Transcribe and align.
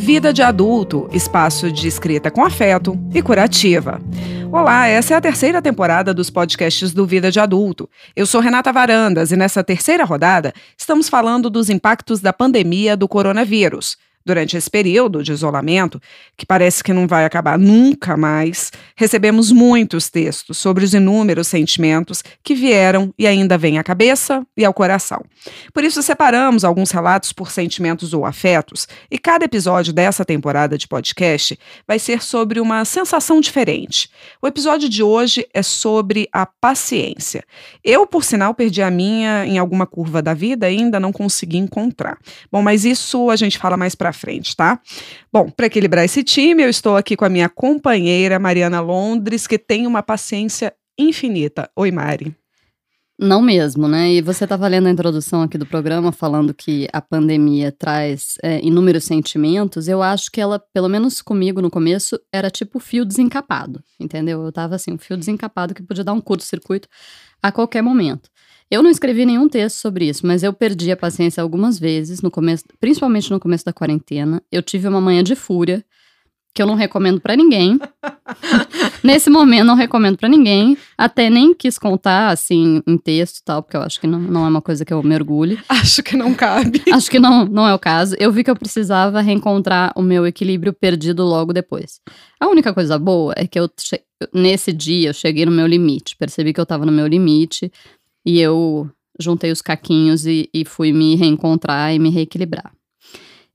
Vida 0.00 0.32
de 0.32 0.40
Adulto, 0.40 1.10
espaço 1.12 1.70
de 1.70 1.86
escrita 1.86 2.30
com 2.30 2.42
afeto 2.42 2.98
e 3.14 3.20
curativa. 3.20 4.00
Olá, 4.50 4.88
essa 4.88 5.12
é 5.12 5.16
a 5.16 5.20
terceira 5.20 5.60
temporada 5.60 6.14
dos 6.14 6.30
podcasts 6.30 6.94
do 6.94 7.06
Vida 7.06 7.30
de 7.30 7.38
Adulto. 7.38 7.88
Eu 8.16 8.24
sou 8.24 8.40
Renata 8.40 8.72
Varandas 8.72 9.30
e 9.30 9.36
nessa 9.36 9.62
terceira 9.62 10.02
rodada 10.02 10.54
estamos 10.76 11.06
falando 11.06 11.50
dos 11.50 11.68
impactos 11.68 12.18
da 12.18 12.32
pandemia 12.32 12.96
do 12.96 13.06
coronavírus 13.06 13.98
Durante 14.30 14.56
esse 14.56 14.70
período 14.70 15.24
de 15.24 15.32
isolamento, 15.32 16.00
que 16.36 16.46
parece 16.46 16.84
que 16.84 16.92
não 16.92 17.04
vai 17.04 17.24
acabar 17.24 17.58
nunca 17.58 18.16
mais, 18.16 18.70
recebemos 18.94 19.50
muitos 19.50 20.08
textos 20.08 20.56
sobre 20.56 20.84
os 20.84 20.94
inúmeros 20.94 21.48
sentimentos 21.48 22.22
que 22.40 22.54
vieram 22.54 23.12
e 23.18 23.26
ainda 23.26 23.58
vêm 23.58 23.76
à 23.76 23.82
cabeça 23.82 24.46
e 24.56 24.64
ao 24.64 24.72
coração. 24.72 25.24
Por 25.74 25.82
isso, 25.82 26.00
separamos 26.00 26.62
alguns 26.62 26.92
relatos 26.92 27.32
por 27.32 27.50
sentimentos 27.50 28.14
ou 28.14 28.24
afetos, 28.24 28.86
e 29.10 29.18
cada 29.18 29.46
episódio 29.46 29.92
dessa 29.92 30.24
temporada 30.24 30.78
de 30.78 30.86
podcast 30.86 31.58
vai 31.84 31.98
ser 31.98 32.22
sobre 32.22 32.60
uma 32.60 32.84
sensação 32.84 33.40
diferente. 33.40 34.08
O 34.40 34.46
episódio 34.46 34.88
de 34.88 35.02
hoje 35.02 35.44
é 35.52 35.60
sobre 35.60 36.28
a 36.32 36.46
paciência. 36.46 37.42
Eu, 37.82 38.06
por 38.06 38.22
sinal, 38.22 38.54
perdi 38.54 38.80
a 38.80 38.92
minha 38.92 39.44
em 39.44 39.58
alguma 39.58 39.88
curva 39.88 40.22
da 40.22 40.34
vida 40.34 40.70
e 40.70 40.78
ainda 40.78 41.00
não 41.00 41.10
consegui 41.10 41.56
encontrar. 41.56 42.16
Bom, 42.52 42.62
mas 42.62 42.84
isso 42.84 43.28
a 43.28 43.34
gente 43.34 43.58
fala 43.58 43.76
mais 43.76 43.96
para 43.96 44.12
frente, 44.20 44.54
tá? 44.54 44.80
Bom, 45.32 45.50
para 45.50 45.66
equilibrar 45.66 46.04
esse 46.04 46.22
time, 46.22 46.62
eu 46.62 46.68
estou 46.68 46.96
aqui 46.96 47.16
com 47.16 47.24
a 47.24 47.28
minha 47.28 47.48
companheira 47.48 48.38
Mariana 48.38 48.80
Londres, 48.80 49.46
que 49.46 49.58
tem 49.58 49.86
uma 49.86 50.02
paciência 50.02 50.72
infinita. 50.98 51.70
Oi, 51.74 51.90
Mari. 51.90 52.36
Não 53.22 53.42
mesmo, 53.42 53.86
né? 53.86 54.14
E 54.14 54.22
você 54.22 54.44
estava 54.44 54.66
lendo 54.66 54.86
a 54.86 54.90
introdução 54.90 55.42
aqui 55.42 55.58
do 55.58 55.66
programa 55.66 56.10
falando 56.10 56.54
que 56.54 56.88
a 56.90 57.02
pandemia 57.02 57.70
traz 57.70 58.38
é, 58.42 58.64
inúmeros 58.64 59.04
sentimentos. 59.04 59.88
Eu 59.88 60.02
acho 60.02 60.30
que 60.30 60.40
ela, 60.40 60.58
pelo 60.58 60.88
menos 60.88 61.20
comigo 61.20 61.60
no 61.60 61.70
começo, 61.70 62.18
era 62.32 62.50
tipo 62.50 62.80
fio 62.80 63.04
desencapado, 63.04 63.84
entendeu? 64.00 64.42
Eu 64.42 64.50
tava 64.50 64.76
assim, 64.76 64.94
um 64.94 64.98
fio 64.98 65.18
desencapado 65.18 65.74
que 65.74 65.82
podia 65.82 66.02
dar 66.02 66.14
um 66.14 66.20
curto-circuito 66.20 66.88
a 67.42 67.52
qualquer 67.52 67.82
momento. 67.82 68.30
Eu 68.70 68.82
não 68.82 68.90
escrevi 68.90 69.26
nenhum 69.26 69.48
texto 69.48 69.78
sobre 69.78 70.08
isso, 70.08 70.24
mas 70.24 70.44
eu 70.44 70.52
perdi 70.52 70.92
a 70.92 70.96
paciência 70.96 71.42
algumas 71.42 71.78
vezes, 71.78 72.22
no 72.22 72.30
começo, 72.30 72.64
principalmente 72.78 73.30
no 73.30 73.40
começo 73.40 73.64
da 73.64 73.72
quarentena. 73.72 74.40
Eu 74.50 74.62
tive 74.62 74.86
uma 74.86 75.00
manhã 75.00 75.24
de 75.24 75.34
fúria, 75.34 75.84
que 76.54 76.62
eu 76.62 76.66
não 76.66 76.74
recomendo 76.74 77.20
para 77.20 77.36
ninguém. 77.36 77.78
Nesse 79.02 79.30
momento, 79.30 79.64
não 79.64 79.74
recomendo 79.74 80.16
para 80.16 80.28
ninguém. 80.28 80.76
Até 80.96 81.30
nem 81.30 81.54
quis 81.54 81.78
contar, 81.78 82.30
assim, 82.30 82.82
em 82.86 82.98
texto 82.98 83.38
e 83.38 83.44
tal, 83.44 83.62
porque 83.62 83.76
eu 83.76 83.82
acho 83.82 84.00
que 84.00 84.06
não, 84.06 84.18
não 84.18 84.44
é 84.44 84.48
uma 84.48 84.60
coisa 84.60 84.84
que 84.84 84.92
eu 84.92 85.02
mergulhe. 85.02 85.58
Acho 85.68 86.02
que 86.02 86.16
não 86.16 86.34
cabe. 86.34 86.82
Acho 86.92 87.10
que 87.10 87.18
não, 87.18 87.44
não 87.46 87.66
é 87.66 87.74
o 87.74 87.78
caso. 87.78 88.14
Eu 88.18 88.30
vi 88.30 88.44
que 88.44 88.50
eu 88.50 88.56
precisava 88.56 89.20
reencontrar 89.20 89.92
o 89.96 90.02
meu 90.02 90.26
equilíbrio 90.26 90.72
perdido 90.72 91.24
logo 91.24 91.52
depois. 91.52 92.00
A 92.38 92.48
única 92.48 92.74
coisa 92.74 92.98
boa 92.98 93.32
é 93.36 93.46
que 93.46 93.58
eu, 93.58 93.68
nesse 94.34 94.72
dia, 94.72 95.10
eu 95.10 95.14
cheguei 95.14 95.46
no 95.46 95.52
meu 95.52 95.66
limite. 95.66 96.16
Percebi 96.16 96.52
que 96.52 96.60
eu 96.60 96.66
tava 96.66 96.84
no 96.84 96.92
meu 96.92 97.06
limite. 97.06 97.72
E 98.30 98.38
eu 98.38 98.88
juntei 99.18 99.50
os 99.50 99.60
caquinhos 99.60 100.24
e, 100.24 100.48
e 100.54 100.64
fui 100.64 100.92
me 100.92 101.16
reencontrar 101.16 101.92
e 101.92 101.98
me 101.98 102.10
reequilibrar. 102.10 102.72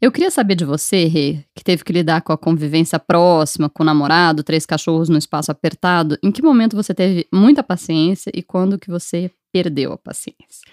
Eu 0.01 0.11
queria 0.11 0.29
saber 0.29 0.55
de 0.55 0.65
você, 0.65 1.05
Rê, 1.05 1.45
que 1.55 1.63
teve 1.63 1.81
que 1.81 1.93
lidar 1.93 2.21
com 2.23 2.33
a 2.33 2.37
convivência 2.37 2.99
próxima, 2.99 3.69
com 3.69 3.83
o 3.83 3.85
namorado, 3.85 4.43
três 4.43 4.65
cachorros 4.65 5.07
no 5.07 5.17
espaço 5.17 5.49
apertado. 5.49 6.17
Em 6.21 6.29
que 6.29 6.41
momento 6.41 6.75
você 6.75 6.93
teve 6.93 7.25
muita 7.33 7.63
paciência 7.63 8.29
e 8.35 8.43
quando 8.43 8.77
que 8.77 8.89
você 8.89 9.31
perdeu 9.49 9.93
a 9.93 9.97
paciência? 9.97 10.69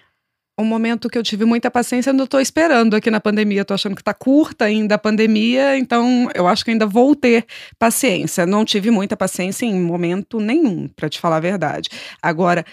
Um 0.58 0.64
momento 0.64 1.08
que 1.08 1.16
eu 1.16 1.22
tive 1.22 1.44
muita 1.44 1.70
paciência, 1.70 2.10
eu 2.10 2.12
ainda 2.12 2.24
estou 2.24 2.40
esperando 2.40 2.96
aqui 2.96 3.08
na 3.08 3.20
pandemia. 3.20 3.62
Estou 3.62 3.76
achando 3.76 3.94
que 3.94 4.02
está 4.02 4.12
curta 4.12 4.64
ainda 4.64 4.96
a 4.96 4.98
pandemia, 4.98 5.78
então 5.78 6.28
eu 6.34 6.48
acho 6.48 6.64
que 6.64 6.72
ainda 6.72 6.86
vou 6.86 7.14
ter 7.14 7.46
paciência. 7.78 8.44
Não 8.46 8.64
tive 8.64 8.90
muita 8.90 9.16
paciência 9.16 9.64
em 9.64 9.80
momento 9.80 10.40
nenhum, 10.40 10.88
para 10.88 11.08
te 11.08 11.20
falar 11.20 11.36
a 11.36 11.40
verdade. 11.40 11.88
Agora, 12.20 12.66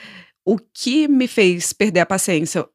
o 0.51 0.57
que 0.73 1.07
me 1.07 1.27
fez 1.27 1.71
perder 1.73 1.99
a 1.99 2.05
paciência 2.05 2.67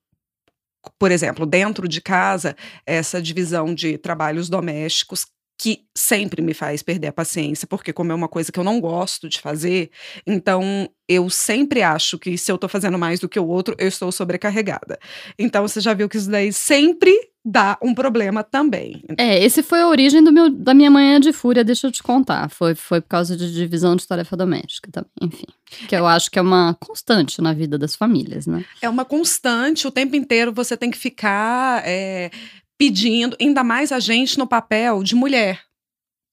por 0.98 1.10
exemplo, 1.10 1.46
dentro 1.46 1.88
de 1.88 1.98
casa, 2.00 2.54
essa 2.84 3.20
divisão 3.20 3.74
de 3.74 3.96
trabalhos 3.96 4.50
domésticos 4.50 5.24
que 5.56 5.84
sempre 5.96 6.42
me 6.42 6.52
faz 6.52 6.82
perder 6.82 7.08
a 7.08 7.12
paciência, 7.12 7.66
porque 7.66 7.92
como 7.92 8.12
é 8.12 8.14
uma 8.14 8.28
coisa 8.28 8.50
que 8.50 8.58
eu 8.58 8.64
não 8.64 8.80
gosto 8.80 9.28
de 9.28 9.40
fazer, 9.40 9.90
então 10.26 10.88
eu 11.08 11.30
sempre 11.30 11.82
acho 11.82 12.18
que 12.18 12.36
se 12.36 12.50
eu 12.50 12.58
tô 12.58 12.68
fazendo 12.68 12.98
mais 12.98 13.20
do 13.20 13.28
que 13.28 13.38
o 13.38 13.46
outro, 13.46 13.74
eu 13.78 13.88
estou 13.88 14.10
sobrecarregada. 14.10 14.98
Então 15.38 15.66
você 15.66 15.80
já 15.80 15.94
viu 15.94 16.08
que 16.08 16.16
isso 16.16 16.30
daí 16.30 16.52
sempre 16.52 17.12
dá 17.44 17.78
um 17.82 17.94
problema 17.94 18.42
também. 18.42 19.04
É, 19.18 19.44
esse 19.44 19.62
foi 19.62 19.82
a 19.82 19.88
origem 19.88 20.24
do 20.24 20.32
meu, 20.32 20.48
da 20.48 20.72
minha 20.72 20.90
manhã 20.90 21.20
de 21.20 21.30
fúria, 21.32 21.62
deixa 21.62 21.86
eu 21.86 21.92
te 21.92 22.02
contar. 22.02 22.48
Foi, 22.48 22.74
foi 22.74 23.02
por 23.02 23.08
causa 23.08 23.36
de 23.36 23.52
divisão 23.52 23.94
de 23.94 24.06
tarefa 24.06 24.34
doméstica 24.34 24.90
também, 24.90 25.10
enfim. 25.20 25.46
Que 25.86 25.94
eu 25.94 26.06
acho 26.06 26.30
que 26.30 26.38
é 26.38 26.42
uma 26.42 26.74
constante 26.80 27.42
na 27.42 27.52
vida 27.52 27.76
das 27.76 27.94
famílias, 27.94 28.46
né? 28.46 28.64
É 28.80 28.88
uma 28.88 29.04
constante, 29.04 29.86
o 29.86 29.90
tempo 29.90 30.16
inteiro 30.16 30.52
você 30.54 30.76
tem 30.76 30.90
que 30.90 30.96
ficar 30.96 31.82
é, 31.84 32.30
pedindo, 32.78 33.36
ainda 33.40 33.62
mais 33.64 33.92
a 33.92 34.00
gente 34.00 34.38
no 34.38 34.46
papel 34.46 35.02
de 35.02 35.14
mulher 35.14 35.62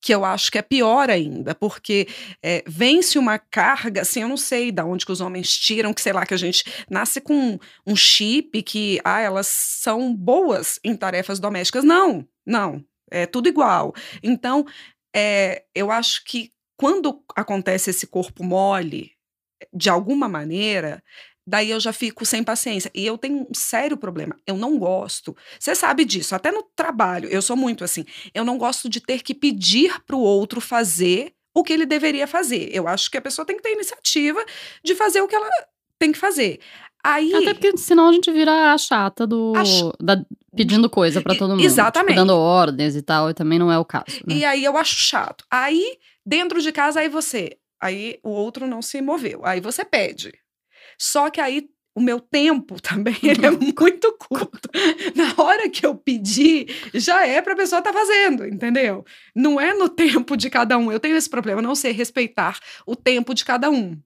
que 0.01 0.13
eu 0.13 0.25
acho 0.25 0.51
que 0.51 0.57
é 0.57 0.63
pior 0.63 1.11
ainda, 1.11 1.53
porque 1.53 2.07
é, 2.41 2.63
vence 2.65 3.19
uma 3.19 3.37
carga, 3.37 4.01
assim, 4.01 4.23
eu 4.23 4.27
não 4.27 4.35
sei 4.35 4.71
de 4.71 4.81
onde 4.81 5.05
que 5.05 5.11
os 5.11 5.21
homens 5.21 5.55
tiram, 5.55 5.93
que 5.93 6.01
sei 6.01 6.11
lá, 6.11 6.25
que 6.25 6.33
a 6.33 6.37
gente 6.37 6.63
nasce 6.89 7.21
com 7.21 7.59
um 7.85 7.95
chip 7.95 8.63
que, 8.63 8.99
ah, 9.03 9.21
elas 9.21 9.45
são 9.45 10.13
boas 10.13 10.79
em 10.83 10.95
tarefas 10.95 11.39
domésticas. 11.39 11.83
Não, 11.83 12.27
não, 12.43 12.83
é 13.11 13.27
tudo 13.27 13.47
igual. 13.47 13.93
Então, 14.23 14.65
é, 15.15 15.65
eu 15.75 15.91
acho 15.91 16.25
que 16.25 16.51
quando 16.75 17.23
acontece 17.35 17.91
esse 17.91 18.07
corpo 18.07 18.43
mole, 18.43 19.11
de 19.71 19.87
alguma 19.87 20.27
maneira, 20.27 21.03
daí 21.45 21.69
eu 21.69 21.79
já 21.79 21.91
fico 21.93 22.25
sem 22.25 22.43
paciência. 22.43 22.91
E 22.93 23.05
eu 23.05 23.17
tenho 23.17 23.41
um 23.41 23.53
sério 23.53 23.97
problema. 23.97 24.35
Eu 24.45 24.57
não 24.57 24.77
gosto. 24.77 25.35
Você 25.59 25.75
sabe 25.75 26.05
disso, 26.05 26.35
até 26.35 26.51
no 26.51 26.63
trabalho, 26.75 27.29
eu 27.29 27.41
sou 27.41 27.55
muito 27.55 27.83
assim. 27.83 28.05
Eu 28.33 28.45
não 28.45 28.57
gosto 28.57 28.89
de 28.89 28.99
ter 28.99 29.21
que 29.21 29.33
pedir 29.33 30.01
para 30.05 30.15
o 30.15 30.21
outro 30.21 30.61
fazer 30.61 31.33
o 31.53 31.63
que 31.63 31.73
ele 31.73 31.85
deveria 31.85 32.27
fazer. 32.27 32.69
Eu 32.71 32.87
acho 32.87 33.09
que 33.11 33.17
a 33.17 33.21
pessoa 33.21 33.45
tem 33.45 33.57
que 33.57 33.63
ter 33.63 33.73
iniciativa 33.73 34.43
de 34.83 34.95
fazer 34.95 35.21
o 35.21 35.27
que 35.27 35.35
ela 35.35 35.49
tem 35.99 36.11
que 36.11 36.17
fazer. 36.17 36.59
Aí, 37.03 37.33
Até 37.33 37.53
porque 37.53 37.77
senão 37.77 38.09
a 38.09 38.13
gente 38.13 38.31
vira 38.31 38.73
a 38.73 38.77
chata 38.77 39.25
do. 39.25 39.53
A 39.55 39.65
ch... 39.65 39.83
da, 39.99 40.23
pedindo 40.55 40.89
coisa 40.89 41.21
para 41.21 41.35
todo 41.35 41.51
mundo. 41.51 41.59
Tipo, 41.59 41.71
Exatamente. 41.71 42.13
Tipo, 42.13 42.27
dando 42.27 42.37
ordens 42.37 42.95
e 42.95 43.01
tal, 43.01 43.29
e 43.29 43.33
também 43.33 43.57
não 43.57 43.71
é 43.71 43.79
o 43.79 43.85
caso. 43.85 44.05
Né? 44.25 44.35
E 44.35 44.45
aí 44.45 44.63
eu 44.63 44.77
acho 44.77 44.95
chato. 44.95 45.43
Aí, 45.49 45.97
dentro 46.25 46.61
de 46.61 46.71
casa, 46.71 46.99
aí 46.99 47.09
você. 47.09 47.57
Aí 47.81 48.19
o 48.23 48.29
outro 48.29 48.67
não 48.67 48.81
se 48.81 49.01
moveu. 49.01 49.41
Aí 49.43 49.59
você 49.59 49.83
pede. 49.83 50.31
Só 51.01 51.31
que 51.31 51.41
aí 51.41 51.67
o 51.95 51.99
meu 51.99 52.19
tempo 52.19 52.79
também 52.79 53.17
ele 53.23 53.43
é 53.43 53.49
muito 53.49 54.15
curto. 54.19 54.69
Na 55.15 55.33
hora 55.43 55.67
que 55.67 55.83
eu 55.83 55.95
pedi, 55.95 56.67
já 56.93 57.25
é 57.25 57.41
para 57.41 57.53
a 57.53 57.55
pessoa 57.55 57.79
estar 57.79 57.91
tá 57.91 57.99
fazendo, 57.99 58.45
entendeu? 58.45 59.03
Não 59.35 59.59
é 59.59 59.73
no 59.73 59.89
tempo 59.89 60.37
de 60.37 60.47
cada 60.49 60.77
um. 60.77 60.91
Eu 60.91 60.99
tenho 60.99 61.17
esse 61.17 61.29
problema, 61.29 61.61
não 61.61 61.73
sei 61.73 61.91
respeitar 61.91 62.59
o 62.85 62.95
tempo 62.95 63.33
de 63.33 63.43
cada 63.43 63.69
um. 63.71 63.99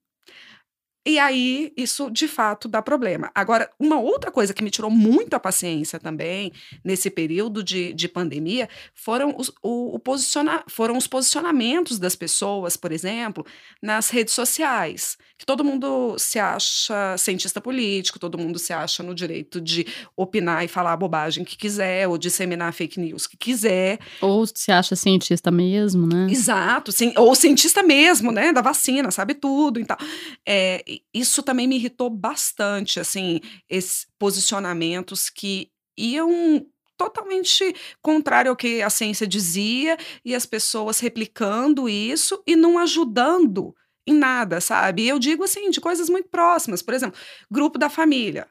E 1.06 1.20
aí, 1.20 1.72
isso 1.78 2.10
de 2.10 2.28
fato 2.28 2.68
dá 2.68 2.82
problema. 2.82 3.30
Agora, 3.36 3.70
uma 3.80 4.00
outra 4.00 4.32
coisa 4.32 4.56
que 4.56 4.64
me 4.64 4.72
tirou 4.72 4.90
muito 4.90 5.36
a 5.36 5.40
paciência 5.40 6.00
também, 6.00 6.52
nesse 6.84 7.12
período 7.12 7.64
de, 7.64 7.94
de 7.94 8.08
pandemia, 8.08 8.68
foram 8.94 9.36
os, 9.38 9.50
o, 9.62 9.96
o 9.96 10.00
posiciona, 10.00 10.64
foram 10.68 10.98
os 10.98 11.06
posicionamentos 11.06 12.00
das 12.00 12.16
pessoas, 12.16 12.76
por 12.76 12.92
exemplo, 12.92 13.46
nas 13.82 14.10
redes 14.10 14.34
sociais. 14.34 15.16
Que 15.38 15.46
todo 15.46 15.66
mundo 15.66 16.16
se 16.18 16.40
acha 16.40 17.18
cientista 17.18 17.60
político, 17.60 18.18
todo 18.18 18.38
mundo 18.38 18.58
se 18.58 18.72
acha 18.72 19.04
no 19.04 19.14
direito 19.14 19.60
de 19.60 19.86
opinar 20.16 20.64
e 20.64 20.68
falar 20.68 20.94
a 20.94 20.98
bobagem 20.98 21.44
que 21.44 21.58
quiser, 21.58 22.08
ou 22.08 22.18
disseminar 22.18 22.74
fake 22.74 23.00
news 23.00 23.28
que 23.28 23.36
quiser. 23.36 24.00
Ou 24.22 24.46
se 24.48 24.72
acha 24.72 24.96
cientista 24.96 25.52
mesmo, 25.52 26.08
né? 26.08 26.28
Exato, 26.32 26.92
sim, 26.92 27.14
ou 27.18 27.36
cientista 27.36 27.84
mesmo, 27.84 28.32
né? 28.32 28.54
Da 28.54 28.62
vacina, 28.62 29.12
sabe 29.12 29.34
tudo 29.36 29.80
e 29.80 29.86
tal. 29.86 29.98
É, 30.46 30.84
isso 31.14 31.42
também 31.44 31.68
me 31.68 31.76
irritou 31.76 32.10
bastante, 32.10 33.00
assim, 33.00 33.40
esses 33.70 34.08
posicionamentos 34.20 35.30
que 35.30 35.70
iam 35.98 36.66
totalmente 36.98 37.76
contrário 38.02 38.50
ao 38.50 38.56
que 38.56 38.82
a 38.82 38.90
ciência 38.90 39.28
dizia 39.28 39.98
e 40.24 40.34
as 40.34 40.46
pessoas 40.46 41.00
replicando 41.00 41.90
isso 41.90 42.42
e 42.48 42.56
não 42.56 42.80
ajudando 42.80 43.76
em 44.08 44.14
nada, 44.14 44.62
sabe? 44.62 45.04
E 45.04 45.10
eu 45.10 45.20
digo 45.20 45.44
assim, 45.44 45.70
de 45.70 45.82
coisas 45.82 46.10
muito 46.10 46.30
próximas, 46.30 46.82
por 46.82 46.94
exemplo, 46.94 47.20
grupo 47.50 47.78
da 47.78 47.90
família. 47.90 48.48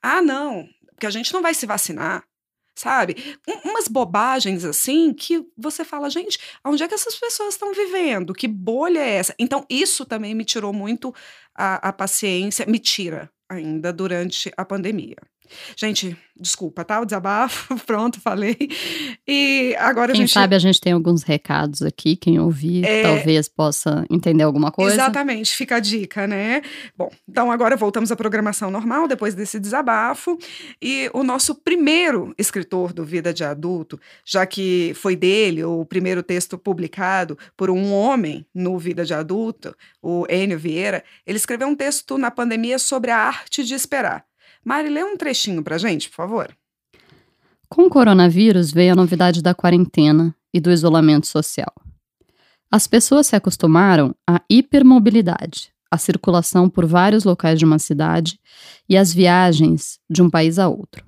Ah, 0.00 0.22
não, 0.22 0.66
porque 0.90 1.06
a 1.06 1.10
gente 1.10 1.32
não 1.32 1.42
vai 1.42 1.54
se 1.54 1.66
vacinar 1.66 2.24
sabe? 2.74 3.36
Um, 3.48 3.70
umas 3.70 3.88
bobagens 3.88 4.64
assim 4.64 5.12
que 5.12 5.44
você 5.56 5.84
fala, 5.84 6.10
gente, 6.10 6.38
onde 6.64 6.82
é 6.82 6.88
que 6.88 6.94
essas 6.94 7.16
pessoas 7.16 7.54
estão 7.54 7.72
vivendo? 7.72 8.34
Que 8.34 8.48
bolha 8.48 8.98
é 9.00 9.16
essa? 9.16 9.34
Então, 9.38 9.64
isso 9.70 10.04
também 10.04 10.34
me 10.34 10.44
tirou 10.44 10.72
muito 10.72 11.14
a, 11.54 11.88
a 11.88 11.92
paciência, 11.92 12.66
me 12.66 12.78
tira 12.78 13.30
ainda 13.48 13.92
durante 13.92 14.52
a 14.56 14.64
pandemia. 14.64 15.16
Gente, 15.76 16.16
desculpa, 16.36 16.84
tá? 16.84 17.00
O 17.00 17.04
desabafo, 17.04 17.76
pronto, 17.86 18.20
falei. 18.20 18.56
E 19.26 19.74
agora 19.78 20.12
quem 20.12 20.22
a 20.22 20.26
gente. 20.26 20.32
sabe 20.32 20.56
a 20.56 20.58
gente 20.58 20.80
tem 20.80 20.92
alguns 20.92 21.22
recados 21.22 21.82
aqui, 21.82 22.16
quem 22.16 22.38
ouvir 22.38 22.84
é... 22.84 23.02
talvez 23.02 23.48
possa 23.48 24.04
entender 24.10 24.42
alguma 24.42 24.72
coisa. 24.72 24.94
Exatamente, 24.94 25.54
fica 25.54 25.76
a 25.76 25.80
dica, 25.80 26.26
né? 26.26 26.62
Bom, 26.96 27.10
então 27.28 27.50
agora 27.50 27.76
voltamos 27.76 28.10
à 28.10 28.16
programação 28.16 28.70
normal, 28.70 29.06
depois 29.06 29.34
desse 29.34 29.60
desabafo. 29.60 30.38
E 30.82 31.10
o 31.12 31.22
nosso 31.22 31.54
primeiro 31.54 32.34
escritor 32.36 32.92
do 32.92 33.04
Vida 33.04 33.32
de 33.32 33.44
Adulto, 33.44 34.00
já 34.24 34.44
que 34.46 34.92
foi 34.96 35.14
dele 35.14 35.64
o 35.64 35.84
primeiro 35.84 36.22
texto 36.22 36.58
publicado 36.58 37.38
por 37.56 37.70
um 37.70 37.92
homem 37.92 38.46
no 38.54 38.78
Vida 38.78 39.04
de 39.04 39.14
Adulto, 39.14 39.76
o 40.02 40.26
Enio 40.28 40.58
Vieira, 40.58 41.04
ele 41.26 41.36
escreveu 41.36 41.68
um 41.68 41.76
texto 41.76 42.18
na 42.18 42.30
pandemia 42.30 42.78
sobre 42.78 43.10
a 43.10 43.18
arte 43.18 43.64
de 43.64 43.74
esperar. 43.74 44.24
Mari, 44.64 44.88
lê 44.88 45.04
um 45.04 45.16
trechinho 45.16 45.62
pra 45.62 45.78
gente, 45.78 46.08
por 46.08 46.16
favor. 46.16 46.56
Com 47.68 47.82
o 47.82 47.90
coronavírus 47.90 48.72
veio 48.72 48.92
a 48.92 48.96
novidade 48.96 49.42
da 49.42 49.54
quarentena 49.54 50.34
e 50.52 50.60
do 50.60 50.70
isolamento 50.70 51.26
social. 51.26 51.72
As 52.70 52.86
pessoas 52.86 53.26
se 53.26 53.36
acostumaram 53.36 54.14
à 54.28 54.40
hipermobilidade, 54.48 55.70
à 55.90 55.98
circulação 55.98 56.68
por 56.68 56.86
vários 56.86 57.24
locais 57.24 57.58
de 57.58 57.64
uma 57.64 57.78
cidade 57.78 58.38
e 58.88 58.96
às 58.96 59.12
viagens 59.12 59.98
de 60.08 60.22
um 60.22 60.30
país 60.30 60.58
a 60.58 60.68
outro. 60.68 61.04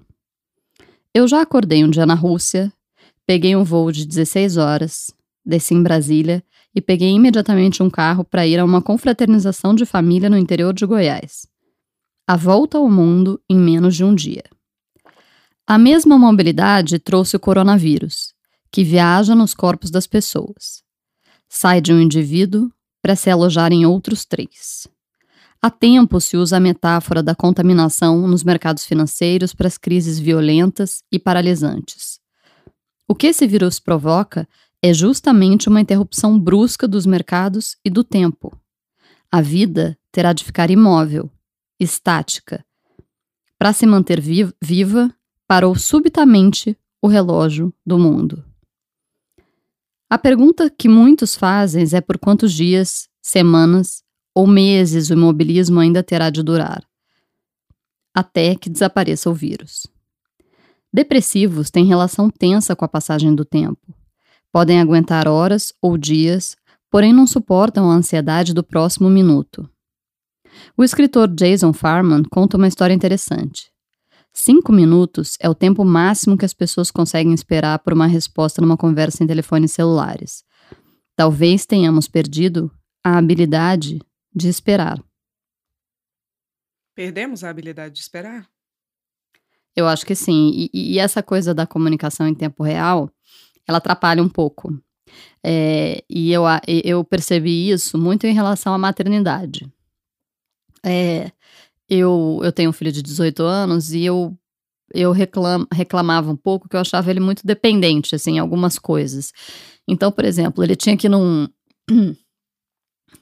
Eu 1.14 1.26
já 1.26 1.40
acordei 1.40 1.82
um 1.82 1.90
dia 1.90 2.04
na 2.04 2.14
Rússia, 2.14 2.72
peguei 3.26 3.56
um 3.56 3.64
voo 3.64 3.90
de 3.90 4.06
16 4.06 4.56
horas, 4.56 5.10
desci 5.44 5.74
em 5.74 5.82
Brasília 5.82 6.44
e 6.74 6.80
peguei 6.80 7.10
imediatamente 7.10 7.82
um 7.82 7.88
carro 7.88 8.22
para 8.22 8.46
ir 8.46 8.58
a 8.58 8.64
uma 8.64 8.82
confraternização 8.82 9.74
de 9.74 9.86
família 9.86 10.28
no 10.28 10.36
interior 10.36 10.74
de 10.74 10.84
Goiás. 10.84 11.48
A 12.28 12.34
volta 12.34 12.76
ao 12.76 12.90
mundo 12.90 13.40
em 13.48 13.56
menos 13.56 13.94
de 13.94 14.02
um 14.02 14.12
dia. 14.12 14.42
A 15.64 15.78
mesma 15.78 16.18
mobilidade 16.18 16.98
trouxe 16.98 17.36
o 17.36 17.40
coronavírus, 17.40 18.34
que 18.72 18.82
viaja 18.82 19.32
nos 19.32 19.54
corpos 19.54 19.92
das 19.92 20.08
pessoas. 20.08 20.82
Sai 21.48 21.80
de 21.80 21.92
um 21.92 22.00
indivíduo 22.00 22.68
para 23.00 23.14
se 23.14 23.30
alojar 23.30 23.72
em 23.72 23.86
outros 23.86 24.24
três. 24.24 24.88
Há 25.62 25.70
tempo 25.70 26.20
se 26.20 26.36
usa 26.36 26.56
a 26.56 26.60
metáfora 26.60 27.22
da 27.22 27.32
contaminação 27.32 28.26
nos 28.26 28.42
mercados 28.42 28.84
financeiros 28.84 29.54
para 29.54 29.68
as 29.68 29.78
crises 29.78 30.18
violentas 30.18 31.04
e 31.12 31.20
paralisantes. 31.20 32.18
O 33.06 33.14
que 33.14 33.28
esse 33.28 33.46
vírus 33.46 33.78
provoca 33.78 34.48
é 34.82 34.92
justamente 34.92 35.68
uma 35.68 35.80
interrupção 35.80 36.36
brusca 36.36 36.88
dos 36.88 37.06
mercados 37.06 37.76
e 37.84 37.88
do 37.88 38.02
tempo. 38.02 38.52
A 39.30 39.40
vida 39.40 39.96
terá 40.10 40.32
de 40.32 40.42
ficar 40.42 40.72
imóvel, 40.72 41.30
estática. 41.78 42.64
Para 43.58 43.72
se 43.72 43.86
manter 43.86 44.20
vi 44.20 44.48
viva, 44.62 45.14
parou 45.46 45.74
subitamente 45.74 46.76
o 47.00 47.08
relógio 47.08 47.72
do 47.84 47.98
mundo. 47.98 48.44
A 50.08 50.18
pergunta 50.18 50.70
que 50.70 50.88
muitos 50.88 51.34
fazem 51.34 51.84
é 51.92 52.00
por 52.00 52.18
quantos 52.18 52.52
dias, 52.52 53.08
semanas 53.20 54.04
ou 54.34 54.46
meses 54.46 55.10
o 55.10 55.14
imobilismo 55.14 55.80
ainda 55.80 56.02
terá 56.02 56.30
de 56.30 56.42
durar, 56.42 56.84
até 58.14 58.54
que 58.54 58.70
desapareça 58.70 59.30
o 59.30 59.34
vírus. 59.34 59.86
Depressivos 60.92 61.70
têm 61.70 61.84
relação 61.84 62.30
tensa 62.30 62.76
com 62.76 62.84
a 62.84 62.88
passagem 62.88 63.34
do 63.34 63.44
tempo. 63.44 63.94
Podem 64.52 64.80
aguentar 64.80 65.26
horas 65.26 65.72
ou 65.82 65.98
dias, 65.98 66.56
porém 66.90 67.12
não 67.12 67.26
suportam 67.26 67.90
a 67.90 67.94
ansiedade 67.94 68.54
do 68.54 68.62
próximo 68.62 69.10
minuto. 69.10 69.68
O 70.76 70.84
escritor 70.84 71.28
Jason 71.28 71.72
Farman 71.72 72.22
conta 72.24 72.56
uma 72.56 72.68
história 72.68 72.94
interessante. 72.94 73.70
Cinco 74.32 74.70
minutos 74.70 75.36
é 75.40 75.48
o 75.48 75.54
tempo 75.54 75.84
máximo 75.84 76.36
que 76.36 76.44
as 76.44 76.52
pessoas 76.52 76.90
conseguem 76.90 77.32
esperar 77.32 77.78
por 77.78 77.94
uma 77.94 78.06
resposta 78.06 78.60
numa 78.60 78.76
conversa 78.76 79.24
em 79.24 79.26
telefones 79.26 79.72
celulares. 79.72 80.44
Talvez 81.16 81.64
tenhamos 81.64 82.06
perdido 82.06 82.70
a 83.02 83.16
habilidade 83.16 83.98
de 84.34 84.48
esperar. 84.48 85.02
Perdemos 86.94 87.42
a 87.42 87.48
habilidade 87.48 87.94
de 87.94 88.00
esperar? 88.00 88.46
Eu 89.74 89.86
acho 89.86 90.04
que 90.04 90.14
sim. 90.14 90.68
E, 90.72 90.94
e 90.94 90.98
essa 90.98 91.22
coisa 91.22 91.54
da 91.54 91.66
comunicação 91.66 92.28
em 92.28 92.34
tempo 92.34 92.62
real, 92.62 93.10
ela 93.66 93.78
atrapalha 93.78 94.22
um 94.22 94.28
pouco. 94.28 94.78
É, 95.42 96.02
e 96.10 96.32
eu, 96.32 96.42
eu 96.84 97.04
percebi 97.04 97.70
isso 97.70 97.96
muito 97.96 98.26
em 98.26 98.34
relação 98.34 98.74
à 98.74 98.78
maternidade. 98.78 99.70
É, 100.86 101.32
eu, 101.88 102.40
eu 102.42 102.52
tenho 102.52 102.70
um 102.70 102.72
filho 102.72 102.92
de 102.92 103.02
18 103.02 103.42
anos 103.42 103.92
e 103.92 104.04
eu, 104.04 104.36
eu 104.94 105.10
reclam, 105.10 105.66
reclamava 105.72 106.30
um 106.30 106.36
pouco 106.36 106.68
que 106.68 106.76
eu 106.76 106.80
achava 106.80 107.10
ele 107.10 107.20
muito 107.20 107.44
dependente, 107.44 108.14
assim, 108.14 108.36
em 108.36 108.38
algumas 108.38 108.78
coisas. 108.78 109.32
Então, 109.88 110.12
por 110.12 110.24
exemplo, 110.24 110.62
ele 110.62 110.76
tinha 110.76 110.96
que 110.96 111.06
ir 111.06 111.10
num. 111.10 111.48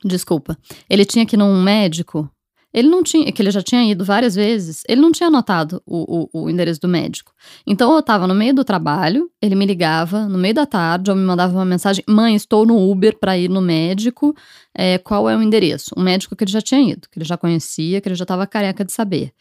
Desculpa. 0.05 0.59
Ele 0.89 1.05
tinha 1.05 1.25
que 1.25 1.37
ir 1.37 1.39
num 1.39 1.63
médico 1.63 2.31
ele 2.75 2.89
não 2.89 3.05
tinha, 3.05 3.31
que 3.31 3.41
ele 3.41 3.53
já 3.53 3.63
tinha 3.63 3.89
ido 3.89 4.05
várias 4.05 4.35
vezes, 4.35 4.83
ele 4.89 5.01
não 5.01 5.13
tinha 5.13 5.29
anotado 5.29 5.81
o, 5.87 6.29
o, 6.33 6.43
o 6.43 6.51
endereço 6.51 6.81
do 6.81 6.89
médico. 6.89 7.33
Então 7.65 7.93
eu 7.93 8.01
estava 8.01 8.27
no 8.27 8.35
meio 8.35 8.53
do 8.53 8.65
trabalho, 8.65 9.31
ele 9.41 9.55
me 9.55 9.65
ligava 9.65 10.29
no 10.29 10.37
meio 10.37 10.55
da 10.55 10.67
tarde, 10.67 11.09
ou 11.09 11.17
me 11.17 11.23
mandava 11.23 11.55
uma 11.55 11.65
mensagem: 11.65 12.05
mãe, 12.09 12.35
estou 12.35 12.67
no 12.67 12.91
Uber 12.91 13.17
para 13.17 13.39
ir 13.39 13.49
no 13.49 13.61
médico, 13.61 14.35
é, 14.75 14.99
qual 14.99 15.31
é 15.31 15.37
o 15.37 15.41
endereço? 15.41 15.95
Um 15.97 16.03
médico 16.03 16.35
que 16.35 16.43
ele 16.43 16.51
já 16.51 16.61
tinha 16.61 16.93
ido, 16.93 17.09
que 17.09 17.17
ele 17.17 17.25
já 17.25 17.37
conhecia, 17.37 18.01
que 18.01 18.09
ele 18.09 18.17
já 18.17 18.25
estava 18.25 18.45
careca 18.45 18.85
de 18.85 18.93
saber. 18.93 19.33